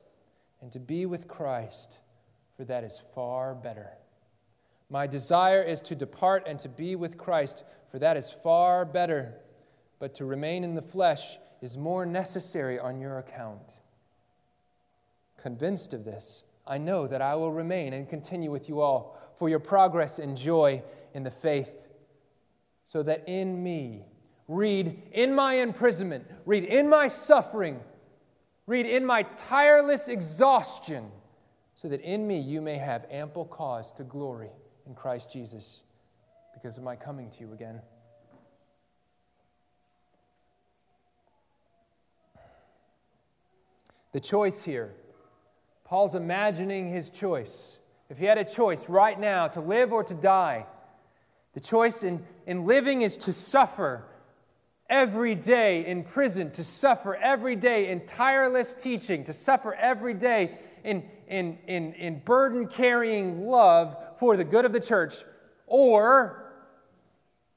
and 0.62 0.72
to 0.72 0.80
be 0.80 1.04
with 1.04 1.28
Christ, 1.28 1.98
for 2.56 2.64
that 2.64 2.84
is 2.84 3.00
far 3.14 3.54
better. 3.54 3.90
My 4.90 5.06
desire 5.06 5.62
is 5.62 5.80
to 5.82 5.94
depart 5.94 6.44
and 6.46 6.58
to 6.58 6.68
be 6.68 6.96
with 6.96 7.16
Christ, 7.16 7.64
for 7.90 7.98
that 7.98 8.16
is 8.16 8.30
far 8.30 8.84
better. 8.84 9.34
But 9.98 10.14
to 10.16 10.24
remain 10.24 10.64
in 10.64 10.74
the 10.74 10.82
flesh 10.82 11.38
is 11.62 11.78
more 11.78 12.04
necessary 12.04 12.78
on 12.78 13.00
your 13.00 13.18
account. 13.18 13.80
Convinced 15.40 15.94
of 15.94 16.04
this, 16.04 16.44
I 16.66 16.78
know 16.78 17.06
that 17.06 17.22
I 17.22 17.34
will 17.36 17.52
remain 17.52 17.92
and 17.94 18.08
continue 18.08 18.50
with 18.50 18.68
you 18.68 18.80
all 18.80 19.18
for 19.36 19.48
your 19.48 19.58
progress 19.58 20.18
and 20.18 20.36
joy 20.36 20.82
in 21.14 21.22
the 21.22 21.30
faith, 21.30 21.72
so 22.84 23.02
that 23.02 23.24
in 23.26 23.62
me, 23.62 24.04
read 24.46 25.02
in 25.12 25.34
my 25.34 25.54
imprisonment, 25.54 26.26
read 26.44 26.64
in 26.64 26.88
my 26.88 27.08
suffering, 27.08 27.80
read 28.66 28.86
in 28.86 29.06
my 29.06 29.22
tireless 29.22 30.08
exhaustion, 30.08 31.10
so 31.82 31.88
that 31.88 32.00
in 32.02 32.24
me 32.28 32.38
you 32.38 32.60
may 32.60 32.76
have 32.76 33.04
ample 33.10 33.44
cause 33.44 33.92
to 33.92 34.04
glory 34.04 34.50
in 34.86 34.94
Christ 34.94 35.32
Jesus 35.32 35.82
because 36.54 36.78
of 36.78 36.84
my 36.84 36.94
coming 36.94 37.28
to 37.30 37.40
you 37.40 37.52
again. 37.52 37.82
The 44.12 44.20
choice 44.20 44.62
here, 44.62 44.94
Paul's 45.84 46.14
imagining 46.14 46.86
his 46.86 47.10
choice. 47.10 47.78
If 48.08 48.16
he 48.16 48.26
had 48.26 48.38
a 48.38 48.44
choice 48.44 48.88
right 48.88 49.18
now 49.18 49.48
to 49.48 49.60
live 49.60 49.92
or 49.92 50.04
to 50.04 50.14
die, 50.14 50.66
the 51.52 51.60
choice 51.60 52.04
in, 52.04 52.24
in 52.46 52.64
living 52.64 53.02
is 53.02 53.16
to 53.16 53.32
suffer 53.32 54.04
every 54.88 55.34
day 55.34 55.84
in 55.84 56.04
prison, 56.04 56.52
to 56.52 56.62
suffer 56.62 57.16
every 57.16 57.56
day 57.56 57.88
in 57.88 58.06
tireless 58.06 58.72
teaching, 58.72 59.24
to 59.24 59.32
suffer 59.32 59.74
every 59.74 60.14
day 60.14 60.58
in, 60.84 61.04
in, 61.28 61.58
in, 61.66 61.92
in 61.94 62.18
burden 62.20 62.66
carrying 62.66 63.46
love 63.46 63.96
for 64.18 64.36
the 64.36 64.44
good 64.44 64.64
of 64.64 64.72
the 64.72 64.80
church, 64.80 65.14
or 65.66 66.52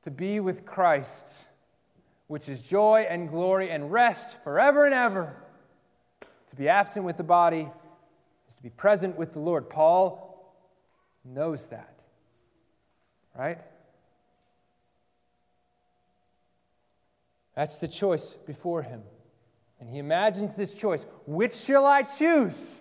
to 0.03 0.11
be 0.11 0.39
with 0.39 0.65
Christ, 0.65 1.45
which 2.27 2.47
is 2.47 2.67
joy 2.67 3.05
and 3.09 3.29
glory 3.29 3.69
and 3.69 3.91
rest 3.91 4.43
forever 4.43 4.85
and 4.85 4.93
ever. 4.93 5.35
To 6.49 6.55
be 6.55 6.69
absent 6.69 7.05
with 7.05 7.17
the 7.17 7.23
body 7.23 7.67
is 8.47 8.55
to 8.55 8.63
be 8.63 8.69
present 8.69 9.17
with 9.17 9.33
the 9.33 9.39
Lord. 9.39 9.69
Paul 9.69 10.55
knows 11.23 11.67
that, 11.67 11.99
right? 13.37 13.57
That's 17.55 17.77
the 17.77 17.87
choice 17.87 18.33
before 18.33 18.83
him. 18.83 19.01
And 19.79 19.89
he 19.89 19.97
imagines 19.97 20.55
this 20.55 20.73
choice 20.73 21.05
which 21.25 21.53
shall 21.53 21.85
I 21.85 22.03
choose? 22.03 22.79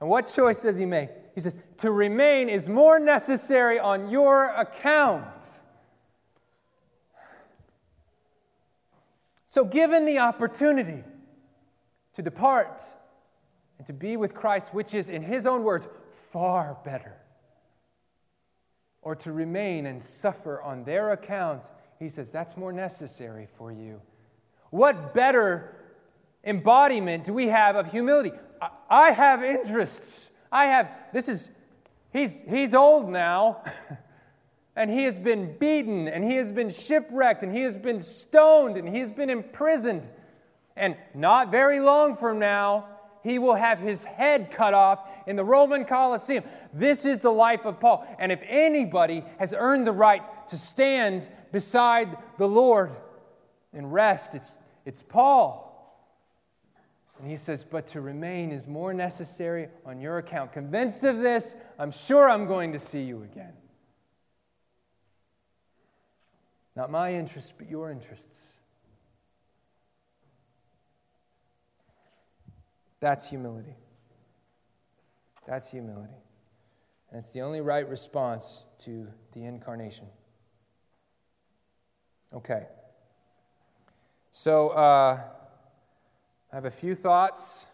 And 0.00 0.08
what 0.08 0.30
choice 0.32 0.62
does 0.62 0.76
he 0.76 0.86
make? 0.86 1.10
He 1.34 1.40
says, 1.40 1.56
To 1.78 1.90
remain 1.90 2.48
is 2.48 2.68
more 2.68 2.98
necessary 2.98 3.78
on 3.78 4.10
your 4.10 4.46
account. 4.50 5.44
So, 9.46 9.64
given 9.64 10.04
the 10.04 10.18
opportunity 10.18 11.02
to 12.14 12.22
depart 12.22 12.82
and 13.78 13.86
to 13.86 13.92
be 13.92 14.16
with 14.16 14.34
Christ, 14.34 14.74
which 14.74 14.92
is, 14.92 15.08
in 15.08 15.22
his 15.22 15.46
own 15.46 15.62
words, 15.62 15.88
far 16.30 16.76
better, 16.84 17.16
or 19.00 19.14
to 19.16 19.32
remain 19.32 19.86
and 19.86 20.02
suffer 20.02 20.60
on 20.60 20.84
their 20.84 21.12
account, 21.12 21.62
he 21.98 22.08
says, 22.08 22.30
that's 22.30 22.56
more 22.56 22.72
necessary 22.72 23.46
for 23.46 23.72
you. 23.72 24.02
What 24.70 25.14
better 25.14 25.74
embodiment 26.44 27.24
do 27.24 27.32
we 27.32 27.46
have 27.46 27.76
of 27.76 27.90
humility? 27.90 28.32
I 28.88 29.10
have 29.10 29.42
interests. 29.42 30.30
I 30.50 30.66
have, 30.66 30.90
this 31.12 31.28
is, 31.28 31.50
he's, 32.12 32.40
he's 32.48 32.74
old 32.74 33.08
now, 33.08 33.62
and 34.76 34.90
he 34.90 35.04
has 35.04 35.18
been 35.18 35.56
beaten, 35.58 36.08
and 36.08 36.24
he 36.24 36.36
has 36.36 36.52
been 36.52 36.70
shipwrecked, 36.70 37.42
and 37.42 37.54
he 37.54 37.62
has 37.62 37.78
been 37.78 38.00
stoned, 38.00 38.76
and 38.76 38.88
he 38.88 39.00
has 39.00 39.10
been 39.10 39.30
imprisoned. 39.30 40.08
And 40.76 40.96
not 41.14 41.50
very 41.50 41.80
long 41.80 42.16
from 42.16 42.38
now, 42.38 42.86
he 43.22 43.38
will 43.38 43.54
have 43.54 43.80
his 43.80 44.04
head 44.04 44.50
cut 44.50 44.72
off 44.72 45.00
in 45.26 45.34
the 45.34 45.44
Roman 45.44 45.84
Colosseum. 45.84 46.44
This 46.72 47.04
is 47.04 47.18
the 47.18 47.30
life 47.30 47.64
of 47.64 47.80
Paul. 47.80 48.06
And 48.20 48.30
if 48.30 48.40
anybody 48.46 49.24
has 49.38 49.52
earned 49.56 49.86
the 49.86 49.92
right 49.92 50.22
to 50.48 50.56
stand 50.56 51.28
beside 51.50 52.16
the 52.38 52.46
Lord 52.46 52.92
and 53.72 53.92
rest, 53.92 54.36
it's, 54.36 54.54
it's 54.84 55.02
Paul. 55.02 55.65
And 57.26 57.32
he 57.32 57.36
says, 57.36 57.64
But 57.64 57.88
to 57.88 58.00
remain 58.00 58.52
is 58.52 58.68
more 58.68 58.94
necessary 58.94 59.66
on 59.84 60.00
your 60.00 60.18
account. 60.18 60.52
Convinced 60.52 61.02
of 61.02 61.18
this, 61.18 61.56
I'm 61.76 61.90
sure 61.90 62.30
I'm 62.30 62.46
going 62.46 62.72
to 62.72 62.78
see 62.78 63.02
you 63.02 63.24
again. 63.24 63.52
Not 66.76 66.88
my 66.88 67.12
interests, 67.12 67.52
but 67.58 67.68
your 67.68 67.90
interests. 67.90 68.38
That's 73.00 73.28
humility. 73.28 73.74
That's 75.48 75.68
humility. 75.68 76.14
And 77.10 77.18
it's 77.18 77.30
the 77.30 77.42
only 77.42 77.60
right 77.60 77.88
response 77.88 78.66
to 78.84 79.08
the 79.32 79.44
incarnation. 79.46 80.06
Okay. 82.32 82.68
So, 84.30 84.68
uh, 84.68 85.22
I 86.56 86.58
have 86.58 86.64
a 86.64 86.70
few 86.70 86.94
thoughts 86.94 87.66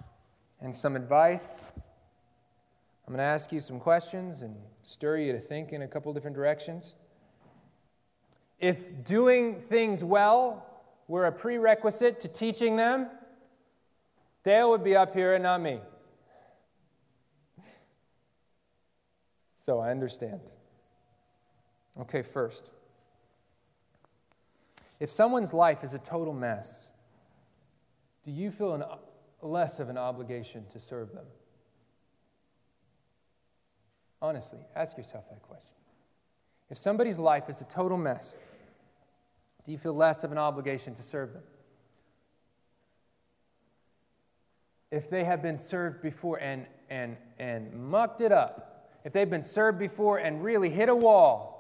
and 0.60 0.74
some 0.74 0.96
advice. 0.96 1.60
I'm 3.06 3.14
going 3.14 3.18
to 3.18 3.22
ask 3.22 3.52
you 3.52 3.60
some 3.60 3.78
questions 3.78 4.42
and 4.42 4.56
stir 4.82 5.18
you 5.18 5.30
to 5.30 5.38
think 5.38 5.72
in 5.72 5.82
a 5.82 5.86
couple 5.86 6.12
different 6.12 6.34
directions. 6.34 6.96
If 8.58 9.04
doing 9.04 9.60
things 9.60 10.02
well 10.02 10.66
were 11.06 11.26
a 11.26 11.30
prerequisite 11.30 12.18
to 12.22 12.26
teaching 12.26 12.74
them, 12.74 13.06
Dale 14.42 14.70
would 14.70 14.82
be 14.82 14.96
up 14.96 15.14
here 15.14 15.34
and 15.34 15.44
not 15.44 15.60
me. 15.60 15.78
So 19.54 19.78
I 19.78 19.92
understand. 19.92 20.40
Okay, 22.00 22.22
first. 22.22 22.72
If 24.98 25.08
someone's 25.08 25.54
life 25.54 25.84
is 25.84 25.94
a 25.94 26.00
total 26.00 26.34
mess, 26.34 26.91
do 28.24 28.30
you 28.30 28.50
feel 28.50 28.74
an, 28.74 28.84
less 29.40 29.80
of 29.80 29.88
an 29.88 29.98
obligation 29.98 30.64
to 30.72 30.80
serve 30.80 31.12
them? 31.12 31.26
Honestly, 34.20 34.60
ask 34.76 34.96
yourself 34.96 35.28
that 35.30 35.42
question. 35.42 35.68
If 36.70 36.78
somebody's 36.78 37.18
life 37.18 37.50
is 37.50 37.60
a 37.60 37.64
total 37.64 37.98
mess, 37.98 38.34
do 39.64 39.72
you 39.72 39.78
feel 39.78 39.94
less 39.94 40.24
of 40.24 40.32
an 40.32 40.38
obligation 40.38 40.94
to 40.94 41.02
serve 41.02 41.32
them? 41.32 41.42
If 44.90 45.10
they 45.10 45.24
have 45.24 45.42
been 45.42 45.58
served 45.58 46.02
before 46.02 46.38
and, 46.38 46.66
and, 46.88 47.16
and 47.38 47.72
mucked 47.74 48.20
it 48.20 48.30
up, 48.30 48.90
if 49.04 49.12
they've 49.12 49.28
been 49.28 49.42
served 49.42 49.78
before 49.78 50.18
and 50.18 50.44
really 50.44 50.70
hit 50.70 50.88
a 50.88 50.94
wall, 50.94 51.58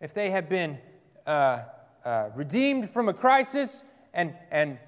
if 0.00 0.14
they 0.14 0.30
have 0.30 0.48
been 0.48 0.78
uh, 1.26 1.62
uh, 2.04 2.30
redeemed 2.34 2.90
from 2.90 3.08
a 3.08 3.14
crisis 3.14 3.82
and, 4.14 4.34
and 4.50 4.78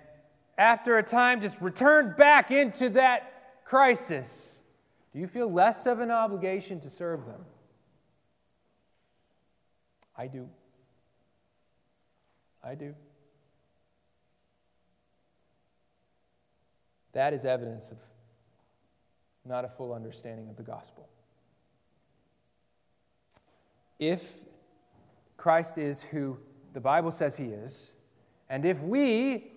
after 0.57 0.99
a 0.99 1.03
time 1.03 1.41
just 1.41 1.61
returned 1.61 2.17
back 2.17 2.51
into 2.51 2.89
that 2.91 3.65
crisis, 3.65 4.59
do 5.13 5.19
you 5.19 5.27
feel 5.27 5.51
less 5.51 5.87
of 5.87 6.01
an 6.01 6.11
obligation 6.11 6.81
to 6.81 6.91
serve 6.91 7.27
them? 7.27 7.45
I 10.17 10.27
do. 10.29 10.49
I 12.63 12.75
do. 12.75 12.95
That 17.13 17.33
is 17.33 17.45
evidence 17.45 17.91
of 17.91 17.99
not 19.45 19.65
a 19.65 19.69
full 19.69 19.93
understanding 19.93 20.49
of 20.49 20.57
the 20.57 20.63
gospel. 20.63 21.09
If 23.99 24.33
Christ 25.37 25.79
is 25.79 26.03
who 26.03 26.39
the 26.73 26.81
Bible 26.81 27.13
says 27.13 27.37
he 27.37 27.47
is, 27.47 27.93
and 28.49 28.65
if 28.65 28.83
we 28.83 29.53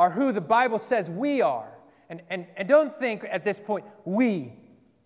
are 0.00 0.08
who 0.08 0.32
the 0.32 0.40
Bible 0.40 0.78
says 0.78 1.10
we 1.10 1.42
are, 1.42 1.68
and, 2.08 2.22
and, 2.30 2.46
and 2.56 2.66
don't 2.66 2.96
think 2.96 3.22
at 3.30 3.44
this 3.44 3.60
point, 3.60 3.84
we, 4.06 4.50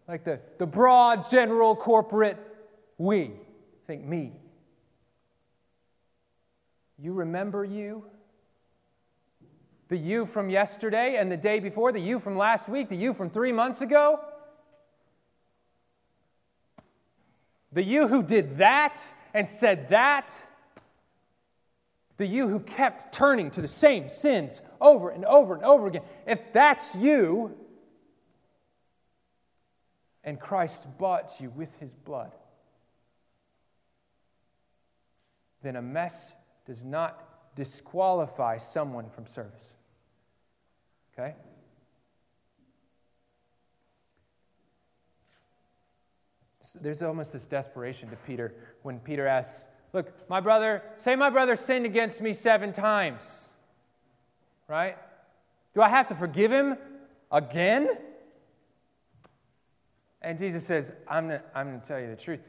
like 0.06 0.22
the, 0.22 0.38
the 0.60 0.68
broad, 0.68 1.28
general, 1.28 1.74
corporate 1.74 2.38
we. 2.96 3.32
Think 3.88 4.04
me. 4.04 4.34
You 6.96 7.12
remember 7.12 7.64
you? 7.64 8.04
The 9.88 9.96
you 9.96 10.26
from 10.26 10.48
yesterday 10.48 11.16
and 11.16 11.30
the 11.30 11.36
day 11.36 11.58
before, 11.58 11.90
the 11.90 11.98
you 11.98 12.20
from 12.20 12.36
last 12.36 12.68
week, 12.68 12.88
the 12.88 12.94
you 12.94 13.14
from 13.14 13.30
three 13.30 13.50
months 13.50 13.80
ago? 13.80 14.20
The 17.72 17.82
you 17.82 18.06
who 18.06 18.22
did 18.22 18.58
that 18.58 19.02
and 19.34 19.48
said 19.48 19.88
that? 19.88 20.32
The 22.16 22.26
you 22.26 22.48
who 22.48 22.60
kept 22.60 23.12
turning 23.12 23.50
to 23.52 23.60
the 23.60 23.68
same 23.68 24.08
sins 24.08 24.62
over 24.80 25.10
and 25.10 25.24
over 25.24 25.54
and 25.54 25.64
over 25.64 25.88
again. 25.88 26.02
If 26.26 26.52
that's 26.52 26.94
you, 26.94 27.56
and 30.22 30.40
Christ 30.40 30.86
bought 30.96 31.32
you 31.40 31.50
with 31.50 31.78
his 31.78 31.92
blood, 31.94 32.32
then 35.62 35.76
a 35.76 35.82
mess 35.82 36.32
does 36.66 36.84
not 36.84 37.54
disqualify 37.54 38.58
someone 38.58 39.08
from 39.10 39.26
service. 39.26 39.70
Okay? 41.12 41.34
There's 46.80 47.02
almost 47.02 47.32
this 47.32 47.46
desperation 47.46 48.08
to 48.08 48.16
Peter 48.16 48.54
when 48.82 48.98
Peter 48.98 49.26
asks, 49.26 49.68
Look, 49.94 50.28
my 50.28 50.40
brother, 50.40 50.82
say 50.96 51.16
my 51.16 51.30
brother 51.30 51.56
sinned 51.56 51.86
against 51.86 52.20
me 52.20 52.34
seven 52.34 52.72
times. 52.72 53.48
Right? 54.68 54.98
Do 55.74 55.80
I 55.80 55.88
have 55.88 56.08
to 56.08 56.14
forgive 56.14 56.52
him 56.52 56.76
again? 57.30 57.88
And 60.20 60.36
Jesus 60.36 60.66
says, 60.66 60.92
I'm 61.08 61.28
going 61.28 61.40
I'm 61.54 61.80
to 61.80 61.86
tell 61.86 62.00
you 62.00 62.08
the 62.08 62.16
truth 62.16 62.40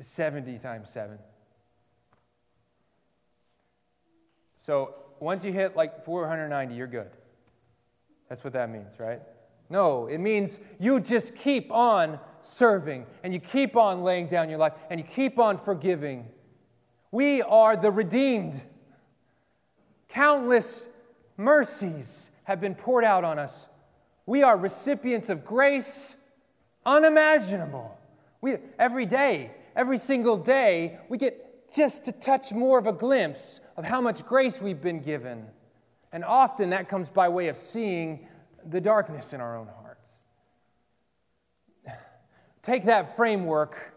70 0.00 0.58
times 0.58 0.90
7. 0.90 1.18
So 4.58 4.94
once 5.20 5.44
you 5.44 5.52
hit 5.52 5.76
like 5.76 6.04
490, 6.04 6.74
you're 6.74 6.86
good. 6.86 7.10
That's 8.28 8.42
what 8.42 8.52
that 8.54 8.68
means, 8.70 8.98
right? 8.98 9.20
No, 9.70 10.06
it 10.06 10.18
means 10.18 10.58
you 10.80 10.98
just 10.98 11.36
keep 11.36 11.70
on 11.70 12.18
serving 12.42 13.06
and 13.22 13.32
you 13.32 13.38
keep 13.38 13.76
on 13.76 14.02
laying 14.02 14.26
down 14.26 14.48
your 14.48 14.58
life 14.58 14.72
and 14.90 14.98
you 14.98 15.06
keep 15.06 15.38
on 15.38 15.58
forgiving. 15.58 16.26
We 17.14 17.42
are 17.42 17.76
the 17.76 17.92
redeemed. 17.92 18.60
Countless 20.08 20.88
mercies 21.36 22.28
have 22.42 22.60
been 22.60 22.74
poured 22.74 23.04
out 23.04 23.22
on 23.22 23.38
us. 23.38 23.68
We 24.26 24.42
are 24.42 24.56
recipients 24.56 25.28
of 25.28 25.44
grace 25.44 26.16
unimaginable. 26.84 27.96
We, 28.40 28.56
every 28.80 29.06
day, 29.06 29.52
every 29.76 29.98
single 29.98 30.36
day, 30.36 30.98
we 31.08 31.16
get 31.16 31.72
just 31.72 32.06
to 32.06 32.10
touch 32.10 32.50
more 32.50 32.80
of 32.80 32.88
a 32.88 32.92
glimpse 32.92 33.60
of 33.76 33.84
how 33.84 34.00
much 34.00 34.26
grace 34.26 34.60
we've 34.60 34.82
been 34.82 34.98
given. 34.98 35.46
And 36.10 36.24
often 36.24 36.70
that 36.70 36.88
comes 36.88 37.10
by 37.10 37.28
way 37.28 37.46
of 37.46 37.56
seeing 37.56 38.26
the 38.66 38.80
darkness 38.80 39.32
in 39.32 39.40
our 39.40 39.56
own 39.56 39.68
hearts. 39.68 40.10
Take 42.62 42.86
that 42.86 43.14
framework 43.14 43.94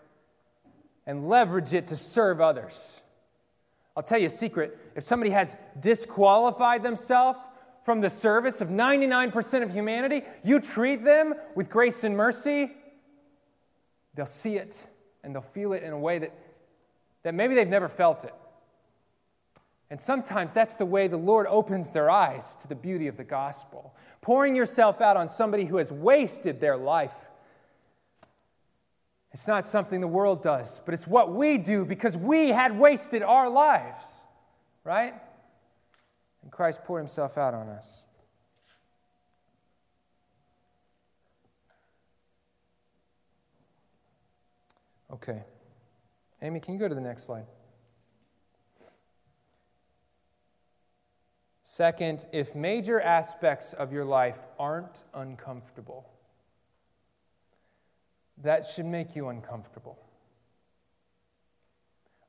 and 1.07 1.27
leverage 1.27 1.73
it 1.73 1.87
to 1.87 1.95
serve 1.95 2.39
others. 2.39 3.01
I'll 3.97 4.03
tell 4.03 4.19
you 4.19 4.27
a 4.27 4.29
secret 4.29 4.77
if 4.95 5.03
somebody 5.03 5.31
has 5.31 5.55
disqualified 5.79 6.83
themselves 6.83 7.39
from 7.83 7.99
the 7.99 8.11
service 8.11 8.61
of 8.61 8.67
99% 8.67 9.63
of 9.63 9.73
humanity, 9.73 10.21
you 10.43 10.59
treat 10.59 11.03
them 11.03 11.33
with 11.55 11.67
grace 11.67 12.03
and 12.03 12.15
mercy, 12.15 12.73
they'll 14.13 14.27
see 14.27 14.57
it 14.57 14.85
and 15.23 15.33
they'll 15.33 15.41
feel 15.41 15.73
it 15.73 15.81
in 15.81 15.93
a 15.93 15.97
way 15.97 16.19
that, 16.19 16.31
that 17.23 17.33
maybe 17.33 17.55
they've 17.55 17.67
never 17.67 17.89
felt 17.89 18.23
it. 18.23 18.35
And 19.89 19.99
sometimes 19.99 20.53
that's 20.53 20.75
the 20.75 20.85
way 20.85 21.07
the 21.07 21.17
Lord 21.17 21.47
opens 21.49 21.89
their 21.89 22.11
eyes 22.11 22.55
to 22.57 22.67
the 22.67 22.75
beauty 22.75 23.07
of 23.07 23.17
the 23.17 23.23
gospel. 23.23 23.95
Pouring 24.21 24.55
yourself 24.55 25.01
out 25.01 25.17
on 25.17 25.27
somebody 25.27 25.65
who 25.65 25.77
has 25.77 25.91
wasted 25.91 26.59
their 26.59 26.77
life. 26.77 27.15
It's 29.33 29.47
not 29.47 29.65
something 29.65 30.01
the 30.01 30.07
world 30.07 30.41
does, 30.41 30.81
but 30.85 30.93
it's 30.93 31.07
what 31.07 31.33
we 31.33 31.57
do 31.57 31.85
because 31.85 32.17
we 32.17 32.49
had 32.49 32.77
wasted 32.77 33.21
our 33.21 33.49
lives, 33.49 34.05
right? 34.83 35.13
And 36.41 36.51
Christ 36.51 36.83
poured 36.83 37.01
himself 37.01 37.37
out 37.37 37.53
on 37.53 37.67
us. 37.69 38.03
Okay. 45.11 45.43
Amy, 46.41 46.59
can 46.59 46.73
you 46.73 46.79
go 46.79 46.87
to 46.87 46.95
the 46.95 47.01
next 47.01 47.23
slide? 47.23 47.45
Second, 51.63 52.25
if 52.31 52.55
major 52.55 52.99
aspects 52.99 53.73
of 53.73 53.91
your 53.91 54.05
life 54.05 54.39
aren't 54.57 55.03
uncomfortable, 55.13 56.09
that 58.43 58.65
should 58.65 58.85
make 58.85 59.15
you 59.15 59.29
uncomfortable. 59.29 59.97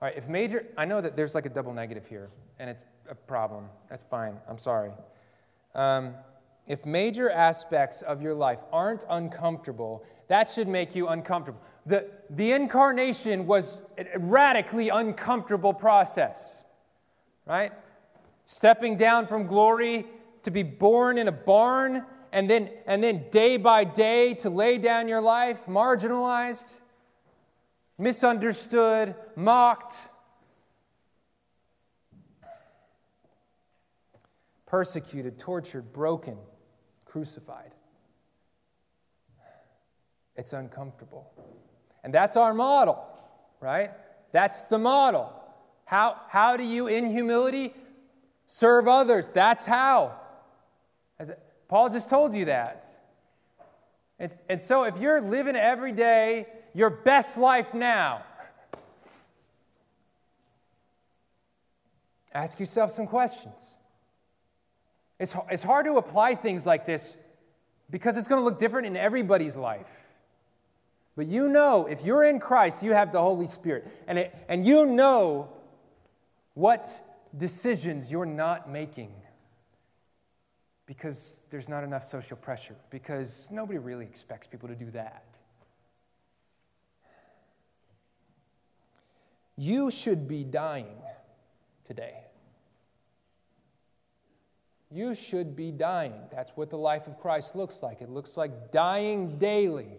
All 0.01 0.09
right, 0.09 0.17
if 0.17 0.29
major, 0.29 0.67
I 0.77 0.85
know 0.85 1.01
that 1.01 1.17
there's 1.17 1.35
like 1.35 1.47
a 1.47 1.51
double 1.51 1.73
negative 1.73 2.07
here, 2.07 2.31
and 2.59 2.71
it's 2.71 2.85
a 3.11 3.15
problem. 3.15 3.65
That's 3.91 4.05
fine. 4.05 4.37
I'm 4.49 4.59
sorry. 4.59 4.93
Um, 5.75 6.15
if 6.67 6.87
major 6.87 7.31
aspects 7.31 8.03
of 8.03 8.23
your 8.23 8.35
life 8.35 8.61
aren't 8.73 9.05
uncomfortable, 9.09 10.05
that 10.29 10.51
should 10.51 10.69
make 10.69 10.95
you 10.95 11.09
uncomfortable. 11.09 11.61
The, 11.87 12.07
the 12.31 12.53
incarnation 12.53 13.47
was 13.47 13.81
a 13.97 14.19
radically 14.19 14.91
uncomfortable 14.91 15.73
process, 15.73 16.65
right? 17.47 17.73
stepping 18.49 18.97
down 18.97 19.27
from 19.27 19.47
glory 19.47 20.07
to 20.43 20.51
be 20.51 20.63
born 20.63 21.19
in 21.19 21.29
a 21.29 21.33
barn 21.33 22.03
and 22.33 22.49
then, 22.49 22.71
and 22.87 23.03
then 23.03 23.27
day 23.31 23.57
by 23.57 23.85
day 23.85 24.35
to 24.35 24.51
lay 24.51 24.79
down 24.79 25.09
your 25.09 25.21
life, 25.21 25.61
marginalized, 25.67 26.79
misunderstood, 27.97 29.15
mocked, 29.37 30.09
persecuted, 34.67 35.39
tortured, 35.39 35.93
broken, 35.93 36.37
crucified. 37.05 37.73
It's 40.37 40.53
uncomfortable. 40.53 41.33
And 42.05 42.15
that's 42.15 42.37
our 42.37 42.55
model, 42.55 43.05
right? 43.61 43.91
That's 44.33 44.63
the 44.63 44.79
model. 44.79 45.33
How, 45.85 46.21
how 46.29 46.57
do 46.57 46.65
you, 46.65 46.87
in 46.87 47.07
humility, 47.07 47.75
Serve 48.49 48.89
others. 48.89 49.29
That's 49.29 49.67
how. 49.67 50.19
Paul 51.69 51.91
just 51.91 52.09
told 52.09 52.35
you 52.35 52.47
that. 52.47 52.87
And, 54.19 54.35
and 54.49 54.61
so 54.61 54.85
if 54.85 54.99
you're 54.99 55.21
living 55.21 55.55
every 55.55 55.93
day 55.93 56.47
your 56.75 56.91
best 56.91 57.39
life 57.39 57.75
now, 57.75 58.23
ask 62.33 62.59
yourself 62.59 62.91
some 62.91 63.07
questions. 63.07 63.75
It's, 65.19 65.35
it's 65.51 65.63
hard 65.63 65.87
to 65.87 65.97
apply 65.97 66.35
things 66.37 66.65
like 66.65 66.87
this 66.87 67.17
because 67.91 68.17
it's 68.17 68.29
going 68.29 68.41
to 68.41 68.45
look 68.45 68.59
different 68.59 68.87
in 68.87 68.97
everybody's 68.97 69.57
life. 69.57 69.91
But 71.17 71.27
you 71.27 71.49
know, 71.49 71.87
if 71.87 72.05
you're 72.05 72.25
in 72.25 72.39
Christ, 72.39 72.83
you 72.83 72.93
have 72.93 73.13
the 73.13 73.21
Holy 73.21 73.47
Spirit. 73.47 73.89
And, 74.07 74.19
it, 74.19 74.35
and 74.49 74.65
you 74.65 74.87
know 74.87 75.49
what 76.55 76.87
decisions 77.37 78.11
you're 78.11 78.27
not 78.27 78.71
making 78.71 79.13
because 80.89 81.43
there's 81.51 81.69
not 81.69 81.85
enough 81.85 82.03
social 82.03 82.39
pressure, 82.39 82.75
because 82.89 83.47
nobody 83.51 83.79
really 83.79 84.07
expects 84.07 84.47
people 84.47 84.67
to 84.71 84.75
do 84.75 84.91
that. 84.91 85.23
You 89.55 89.91
should 89.91 90.27
be 90.27 90.45
dying 90.45 90.97
today. 91.85 92.25
You 94.91 95.15
should 95.15 95.55
be 95.55 95.71
dying. 95.73 96.15
That's 96.33 96.53
what 96.55 96.71
the 96.71 96.79
life 96.79 97.07
of 97.07 97.21
Christ 97.21 97.55
looks 97.55 97.83
like. 97.83 98.01
It 98.01 98.09
looks 98.09 98.39
like 98.39 98.73
dying 98.73 99.37
daily. 99.37 99.99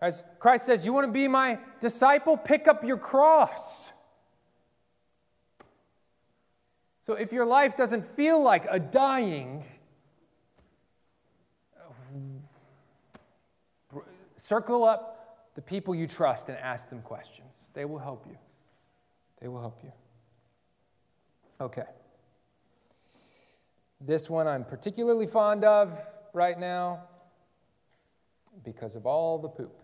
As 0.00 0.24
Christ 0.38 0.64
says, 0.64 0.86
You 0.86 0.94
want 0.94 1.06
to 1.06 1.12
be 1.12 1.28
my 1.28 1.58
disciple? 1.78 2.38
Pick 2.38 2.66
up 2.66 2.84
your 2.84 2.96
cross. 2.96 3.92
So 7.04 7.14
if 7.14 7.32
your 7.32 7.44
life 7.44 7.76
doesn't 7.76 8.06
feel 8.06 8.40
like 8.40 8.64
a 8.70 8.78
dying, 8.78 9.64
circle 14.36 14.84
up 14.84 15.50
the 15.54 15.62
people 15.62 15.94
you 15.94 16.06
trust 16.06 16.48
and 16.48 16.58
ask 16.58 16.88
them 16.88 17.02
questions. 17.02 17.64
They 17.74 17.84
will 17.84 17.98
help 17.98 18.26
you. 18.26 18.36
They 19.40 19.48
will 19.48 19.60
help 19.60 19.80
you. 19.82 19.92
Okay. 21.60 21.84
This 24.00 24.28
one 24.28 24.48
I'm 24.48 24.64
particularly 24.64 25.26
fond 25.26 25.64
of 25.64 25.96
right 26.32 26.58
now 26.58 27.04
because 28.64 28.96
of 28.96 29.06
all 29.06 29.38
the 29.38 29.48
poop. 29.48 29.80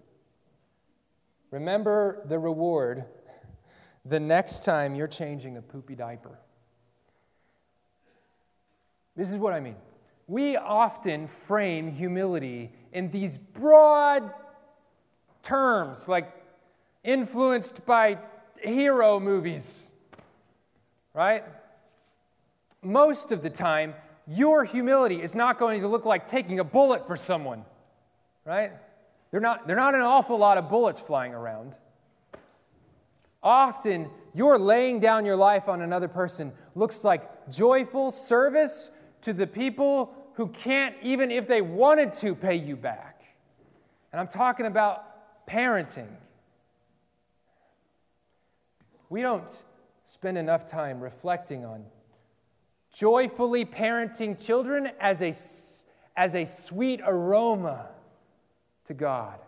Remember 1.51 2.23
the 2.27 2.39
reward 2.39 3.05
the 4.05 4.21
next 4.21 4.65
time 4.65 4.95
you're 4.95 5.07
changing 5.07 5.57
a 5.57 5.63
poopy 5.63 5.95
diaper. 5.95 6.39
This 9.19 9.31
is 9.31 9.37
what 9.37 9.53
I 9.53 9.59
mean. 9.59 9.75
We 10.29 10.57
often 10.57 11.27
frame 11.27 11.91
humility 11.91 12.71
in 12.93 13.11
these 13.11 13.37
broad 13.37 14.33
terms, 15.43 16.07
like 16.07 16.33
influenced 17.03 17.85
by 17.85 18.19
hero 18.63 19.19
movies, 19.19 19.89
right? 21.15 21.43
Most 22.81 23.33
of 23.33 23.43
the 23.43 23.51
time, 23.51 23.97
your 24.29 24.63
humility 24.63 25.21
is 25.21 25.35
not 25.35 25.59
going 25.59 25.81
to 25.81 25.89
look 25.89 26.05
like 26.05 26.29
taking 26.29 26.61
a 26.61 26.65
bullet 26.65 27.05
for 27.05 27.17
someone, 27.17 27.65
right? 28.45 28.71
They're 29.33 29.41
not, 29.41 29.67
they're 29.67 29.75
not 29.75 29.97
an 29.97 30.03
awful 30.03 30.39
lot 30.39 30.59
of 30.59 30.69
bullets 30.69 31.01
flying 31.01 31.35
around. 31.35 31.77
Often, 33.43 34.11
your 34.33 34.61
laying 34.61 35.01
down 35.01 35.27
your 35.27 35.37
life 35.37 35.69
on 35.69 35.83
another 35.83 36.07
person 36.07 36.53
looks 36.77 37.03
like 37.03 37.51
joyful 37.51 38.13
service 38.13 38.91
to 39.23 39.33
the 39.33 39.47
people 39.47 40.15
who 40.35 40.49
can't, 40.49 40.95
even 41.03 41.31
if 41.31 41.49
they 41.49 41.61
wanted 41.61 42.13
to, 42.15 42.35
pay 42.35 42.55
you 42.55 42.77
back. 42.77 43.25
And 44.13 44.21
I'm 44.21 44.29
talking 44.29 44.67
about 44.67 45.47
parenting. 45.49 46.09
We 49.11 49.23
don't 49.23 49.51
spend 50.05 50.39
enough 50.39 50.67
time 50.67 51.01
reflecting 51.01 51.65
on 51.65 51.85
joyfully 52.97 53.65
parenting 53.65 54.43
children 54.43 54.91
as 55.01 55.23
a, 55.23 55.35
as 56.17 56.35
a 56.35 56.45
sweet 56.45 57.01
aroma 57.05 57.89
to 58.85 58.95
God. 58.95 59.39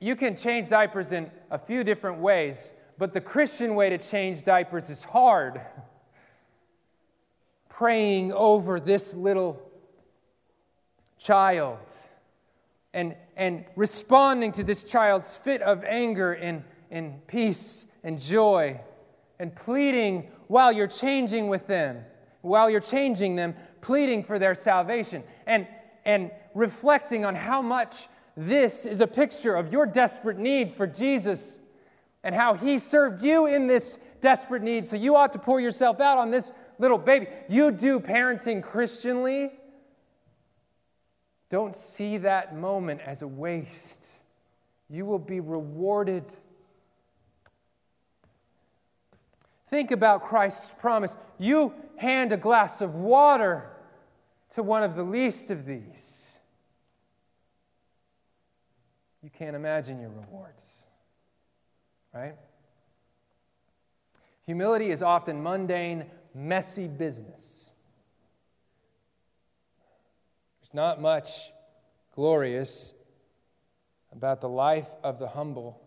You 0.00 0.16
can 0.16 0.36
change 0.36 0.68
diapers 0.68 1.12
in 1.12 1.30
a 1.50 1.58
few 1.58 1.84
different 1.84 2.18
ways, 2.18 2.72
but 2.98 3.12
the 3.12 3.20
Christian 3.20 3.74
way 3.74 3.90
to 3.90 3.98
change 3.98 4.42
diapers 4.42 4.90
is 4.90 5.04
hard. 5.04 5.60
Praying 7.80 8.30
over 8.34 8.78
this 8.78 9.14
little 9.14 9.58
child 11.16 11.78
and, 12.92 13.16
and 13.38 13.64
responding 13.74 14.52
to 14.52 14.62
this 14.62 14.84
child's 14.84 15.34
fit 15.34 15.62
of 15.62 15.82
anger 15.84 16.34
in, 16.34 16.62
in 16.90 17.22
peace 17.26 17.86
and 18.04 18.20
joy 18.20 18.78
and 19.38 19.56
pleading 19.56 20.28
while 20.48 20.70
you're 20.70 20.86
changing 20.86 21.48
with 21.48 21.68
them, 21.68 22.04
while 22.42 22.68
you're 22.68 22.80
changing 22.80 23.36
them, 23.36 23.54
pleading 23.80 24.24
for 24.24 24.38
their 24.38 24.54
salvation. 24.54 25.24
And, 25.46 25.66
and 26.04 26.32
reflecting 26.54 27.24
on 27.24 27.34
how 27.34 27.62
much 27.62 28.08
this 28.36 28.84
is 28.84 29.00
a 29.00 29.06
picture 29.06 29.54
of 29.54 29.72
your 29.72 29.86
desperate 29.86 30.36
need 30.36 30.74
for 30.74 30.86
Jesus 30.86 31.60
and 32.22 32.34
how 32.34 32.52
He 32.52 32.76
served 32.76 33.22
you 33.22 33.46
in 33.46 33.68
this 33.68 33.98
desperate 34.20 34.62
need. 34.62 34.86
So 34.86 34.96
you 34.96 35.16
ought 35.16 35.32
to 35.32 35.38
pour 35.38 35.60
yourself 35.60 35.98
out 35.98 36.18
on 36.18 36.30
this 36.30 36.52
little 36.80 36.98
baby. 36.98 37.28
You 37.48 37.70
do 37.70 38.00
parenting 38.00 38.62
Christianly. 38.62 39.52
Don't 41.48 41.74
see 41.74 42.16
that 42.18 42.56
moment 42.56 43.00
as 43.02 43.22
a 43.22 43.28
waste. 43.28 44.06
You 44.88 45.06
will 45.06 45.18
be 45.18 45.38
rewarded. 45.38 46.24
Think 49.68 49.92
about 49.92 50.24
Christ's 50.24 50.72
promise. 50.78 51.16
You 51.38 51.72
hand 51.96 52.32
a 52.32 52.36
glass 52.36 52.80
of 52.80 52.96
water 52.96 53.70
to 54.54 54.62
one 54.64 54.82
of 54.82 54.96
the 54.96 55.04
least 55.04 55.50
of 55.50 55.64
these 55.64 56.20
you 59.22 59.30
can't 59.30 59.56
imagine 59.56 60.00
your 60.00 60.10
rewards. 60.10 60.66
Right? 62.14 62.34
Humility 64.46 64.90
is 64.90 65.02
often 65.02 65.42
mundane, 65.42 66.06
messy 66.34 66.88
business. 66.88 67.70
There's 70.60 70.74
not 70.74 71.00
much 71.00 71.52
glorious 72.14 72.92
about 74.12 74.40
the 74.40 74.48
life 74.48 74.88
of 75.02 75.18
the 75.18 75.28
humble. 75.28 75.80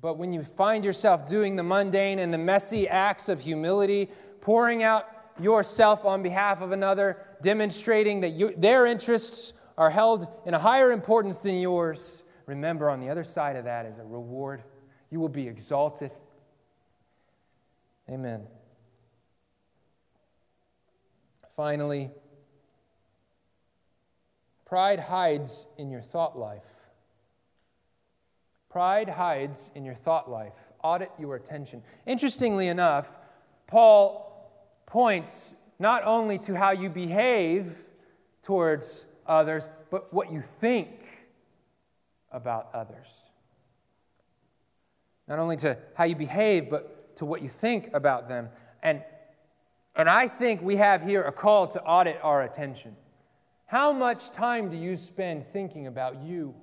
But 0.00 0.16
when 0.16 0.32
you 0.32 0.44
find 0.44 0.84
yourself 0.84 1.28
doing 1.28 1.56
the 1.56 1.62
mundane 1.62 2.18
and 2.18 2.32
the 2.32 2.38
messy 2.38 2.88
acts 2.88 3.28
of 3.28 3.40
humility, 3.40 4.08
pouring 4.40 4.82
out 4.82 5.08
yourself 5.40 6.04
on 6.04 6.22
behalf 6.22 6.60
of 6.60 6.72
another, 6.72 7.18
demonstrating 7.42 8.20
that 8.20 8.30
you, 8.30 8.54
their 8.56 8.86
interests 8.86 9.52
are 9.76 9.90
held 9.90 10.26
in 10.46 10.54
a 10.54 10.58
higher 10.58 10.92
importance 10.92 11.38
than 11.38 11.58
yours, 11.58 12.22
remember 12.46 12.90
on 12.90 13.00
the 13.00 13.08
other 13.08 13.24
side 13.24 13.56
of 13.56 13.64
that 13.64 13.86
is 13.86 13.98
a 13.98 14.04
reward. 14.04 14.62
You 15.10 15.20
will 15.20 15.28
be 15.28 15.48
exalted. 15.48 16.10
Amen. 18.10 18.46
Finally, 21.56 22.10
pride 24.64 25.00
hides 25.00 25.66
in 25.76 25.90
your 25.90 26.00
thought 26.00 26.38
life. 26.38 26.62
Pride 28.70 29.08
hides 29.08 29.70
in 29.74 29.84
your 29.84 29.94
thought 29.94 30.30
life. 30.30 30.54
Audit 30.82 31.10
your 31.18 31.36
attention. 31.36 31.82
Interestingly 32.06 32.68
enough, 32.68 33.18
Paul 33.66 34.52
points 34.86 35.54
not 35.78 36.02
only 36.04 36.38
to 36.38 36.56
how 36.56 36.70
you 36.70 36.88
behave 36.88 37.76
towards 38.42 39.04
others, 39.26 39.68
but 39.90 40.12
what 40.12 40.32
you 40.32 40.40
think 40.42 40.90
about 42.30 42.68
others. 42.74 43.08
Not 45.26 45.38
only 45.38 45.56
to 45.58 45.76
how 45.94 46.04
you 46.04 46.16
behave, 46.16 46.70
but 46.70 46.97
to 47.18 47.24
what 47.24 47.42
you 47.42 47.48
think 47.48 47.90
about 47.92 48.28
them. 48.28 48.48
And, 48.82 49.02
and 49.96 50.08
I 50.08 50.28
think 50.28 50.62
we 50.62 50.76
have 50.76 51.02
here 51.02 51.22
a 51.22 51.32
call 51.32 51.66
to 51.68 51.82
audit 51.82 52.18
our 52.22 52.42
attention. 52.42 52.96
How 53.66 53.92
much 53.92 54.30
time 54.30 54.70
do 54.70 54.76
you 54.76 54.96
spend 54.96 55.46
thinking 55.52 55.88
about 55.88 56.22
you? 56.22 56.54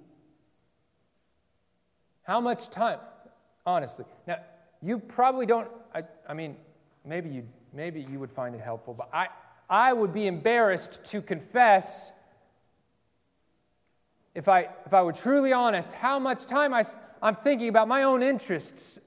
How 2.24 2.39
much 2.39 2.70
time? 2.70 2.99
Honestly. 3.66 4.06
Now, 4.28 4.38
you 4.82 4.97
probably 4.97 5.45
don't, 5.45 5.70
I, 5.93 6.03
I 6.28 6.34
mean, 6.34 6.56
maybe 7.03 7.30
you, 7.30 7.43
maybe 7.74 8.01
you 8.10 8.20
would 8.20 8.32
find 8.32 8.56
it 8.56 8.62
helpful, 8.62 8.93
but 8.93 9.10
I, 9.14 9.28
I 9.70 9.91
would 9.91 10.14
be 10.14 10.26
embarrassed 10.26 11.03
to 11.06 11.22
confess 11.22 12.12
if 14.34 14.47
I, 14.47 14.70
if 14.86 14.93
I 14.93 15.01
were 15.01 15.14
truly 15.14 15.53
honest, 15.53 15.93
how 15.93 16.18
much 16.18 16.45
time 16.45 16.74
I, 16.74 16.84
I'm 17.22 17.36
thinking 17.36 17.68
about 17.68 17.88
my 17.88 18.03
own 18.03 18.24
interests 18.24 18.99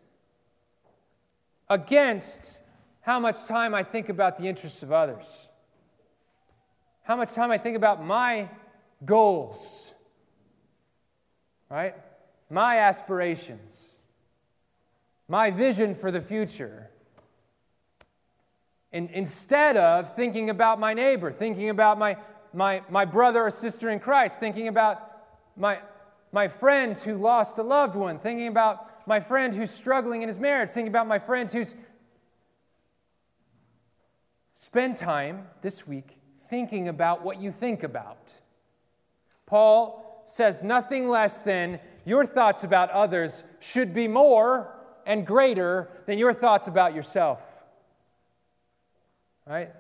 against 1.71 2.59
how 3.01 3.19
much 3.19 3.47
time 3.47 3.75
I 3.75 3.83
think 3.83 4.09
about 4.09 4.39
the 4.39 4.47
interests 4.47 4.83
of 4.83 4.93
others. 4.93 5.49
How 7.03 7.17
much 7.17 7.33
time 7.33 7.51
I 7.51 7.59
think 7.59 7.77
about 7.77 8.05
my 8.05 8.49
goals, 9.05 9.95
right? 11.71 11.95
My 12.51 12.81
aspirations, 12.81 13.95
my 15.27 15.51
vision 15.51 15.95
for 15.95 16.11
the 16.11 16.21
future. 16.21 16.91
And 18.93 19.11
instead 19.11 19.77
of 19.77 20.17
thinking 20.17 20.51
about 20.51 20.81
my 20.81 20.95
neighbor, 20.95 21.33
thinking 21.33 21.71
about 21.71 21.99
my, 21.99 22.17
my, 22.53 22.83
my 22.91 23.05
brother 23.05 23.43
or 23.43 23.51
sister 23.51 23.91
in 23.91 24.01
Christ, 24.01 24.41
thinking 24.41 24.69
about 24.69 25.01
my, 25.57 25.79
my 26.33 26.49
friend 26.49 26.97
who 26.97 27.17
lost 27.17 27.59
a 27.59 27.63
loved 27.63 27.95
one, 27.95 28.19
thinking 28.19 28.49
about 28.49 28.88
my 29.09 29.21
friend 29.21 29.55
who's 29.55 29.71
struggling 29.71 30.21
in 30.21 30.29
his 30.29 30.39
marriage, 30.39 30.69
thinking 30.69 30.93
about 30.93 31.09
my 31.09 31.19
friend 31.19 31.51
who's. 31.51 31.75
Spend 34.53 34.97
time 34.97 35.47
this 35.63 35.87
week 35.87 36.19
thinking 36.49 36.89
about 36.89 37.23
what 37.23 37.41
you 37.41 37.51
think 37.51 37.83
about. 37.83 38.33
Paul 39.47 40.23
says 40.27 40.63
nothing 40.63 41.09
less 41.09 41.39
than 41.39 41.81
your 42.05 42.27
thoughts 42.27 42.65
about 42.65 42.91
others 42.91 43.45
should 43.61 43.95
be 43.95 44.09
more 44.09 44.75
and 45.07 45.27
greater 45.27 45.89
than 46.07 46.19
your 46.19 46.35
thoughts 46.35 46.69
about 46.69 46.95
yourself. 46.95 47.43
Right? 49.47 49.73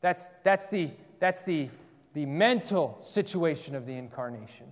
That's, 0.00 0.28
that's, 0.42 0.68
the, 0.68 0.90
that's 1.18 1.44
the, 1.44 1.70
the 2.12 2.26
mental 2.26 2.98
situation 3.00 3.74
of 3.74 3.86
the 3.86 3.94
incarnation. 3.94 4.66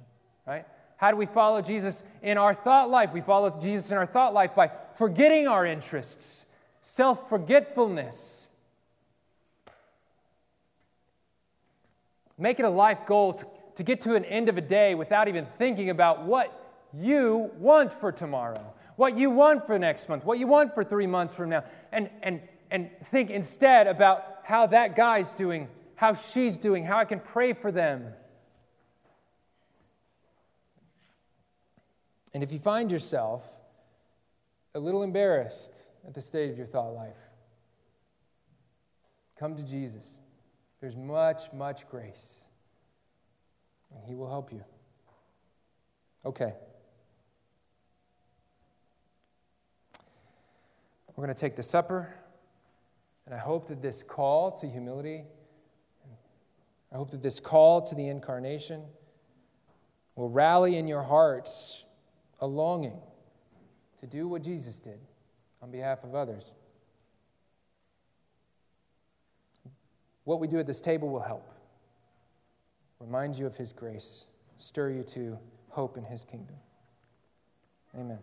Right? 0.47 0.67
How 1.03 1.11
do 1.11 1.17
we 1.17 1.27
follow 1.27 1.61
Jesus 1.61 2.05
in 2.23 2.39
our 2.39 2.55
thought 2.55 2.89
life? 2.89 3.13
We 3.13 3.23
follow 3.23 3.51
Jesus 3.61 3.91
in 3.91 3.99
our 3.99 4.07
thought 4.07 4.33
life 4.33 4.55
by 4.55 4.71
forgetting 4.95 5.49
our 5.49 5.67
interests, 5.67 6.47
self 6.81 7.29
forgetfulness. 7.29 8.47
Make 12.39 12.61
it 12.61 12.65
a 12.65 12.71
life 12.71 13.05
goal 13.05 13.33
to, 13.33 13.47
to 13.75 13.83
get 13.83 14.01
to 14.03 14.15
an 14.15 14.25
end 14.27 14.49
of 14.49 14.57
a 14.57 14.61
day 14.61 14.95
without 14.95 15.27
even 15.27 15.45
thinking 15.45 15.91
about 15.91 16.23
what 16.23 16.57
you 16.95 17.51
want 17.59 17.93
for 17.93 18.13
tomorrow, 18.13 18.73
what 18.95 19.17
you 19.17 19.29
want 19.29 19.67
for 19.67 19.77
next 19.81 20.09
month, 20.09 20.25
what 20.25 20.39
you 20.39 20.47
want 20.47 20.73
for 20.73 20.85
three 20.85 21.09
months 21.09 21.35
from 21.35 21.49
now. 21.49 21.65
And, 21.91 22.11
and, 22.23 22.41
and 22.71 22.91
think 23.07 23.29
instead 23.29 23.89
about 23.89 24.25
how 24.45 24.67
that 24.69 24.95
guy's 24.95 25.35
doing, 25.35 25.67
how 25.97 26.15
she's 26.15 26.57
doing, 26.57 26.85
how 26.85 26.99
I 26.99 27.07
can 27.07 27.19
pray 27.19 27.55
for 27.55 27.73
them. 27.73 28.15
And 32.35 32.43
if 32.43 32.53
you 32.53 32.59
find 32.59 32.91
yourself 32.91 33.45
a 34.75 34.81
little 34.81 35.03
embarrassed 35.03 35.77
at 36.07 36.15
the 36.15 36.23
state 36.23 36.51
of 36.51 36.57
your 36.57 36.67
thought 36.67 36.95
life, 36.95 37.17
come 39.37 39.55
to 39.57 39.63
Jesus. 39.63 40.17
There's 40.81 40.97
much, 40.97 41.53
much 41.53 41.89
grace, 41.89 42.45
and 43.95 44.03
He 44.05 44.15
will 44.15 44.29
help 44.29 44.53
you. 44.53 44.65
Okay. 46.25 46.55
We're 51.15 51.27
going 51.27 51.35
to 51.35 51.41
take 51.41 51.57
the 51.57 51.63
supper, 51.63 52.15
and 53.27 53.35
I 53.35 53.39
hope 53.39 53.69
that 53.69 53.83
this 53.83 54.03
call 54.03 54.51
to 54.53 54.67
humility, 54.67 55.25
I 56.91 56.97
hope 56.97 57.11
that 57.11 57.23
this 57.23 57.39
call 57.39 57.83
to 57.83 57.95
the 57.95 58.09
incarnation 58.09 58.83
will 60.17 60.31
rally 60.31 60.77
in 60.77 60.89
your 60.89 61.03
hearts 61.03 61.85
a 62.43 62.47
longing 62.47 63.01
to 64.01 64.07
do 64.07 64.29
what 64.29 64.43
Jesus 64.43 64.79
did 64.79 64.99
on 65.63 65.71
behalf 65.71 66.03
of 66.05 66.15
others. 66.15 66.53
What 70.25 70.41
we 70.41 70.49
do 70.49 70.59
at 70.59 70.67
this 70.67 70.81
table 70.81 71.09
will 71.09 71.21
help. 71.21 71.49
Remind 72.99 73.37
you 73.37 73.47
of 73.47 73.57
His 73.57 73.73
grace, 73.73 74.27
stir 74.57 74.91
you 74.91 75.03
to 75.05 75.39
hope 75.69 75.97
in 75.97 76.05
His 76.05 76.25
kingdom. 76.25 76.57
Amen. 77.99 78.19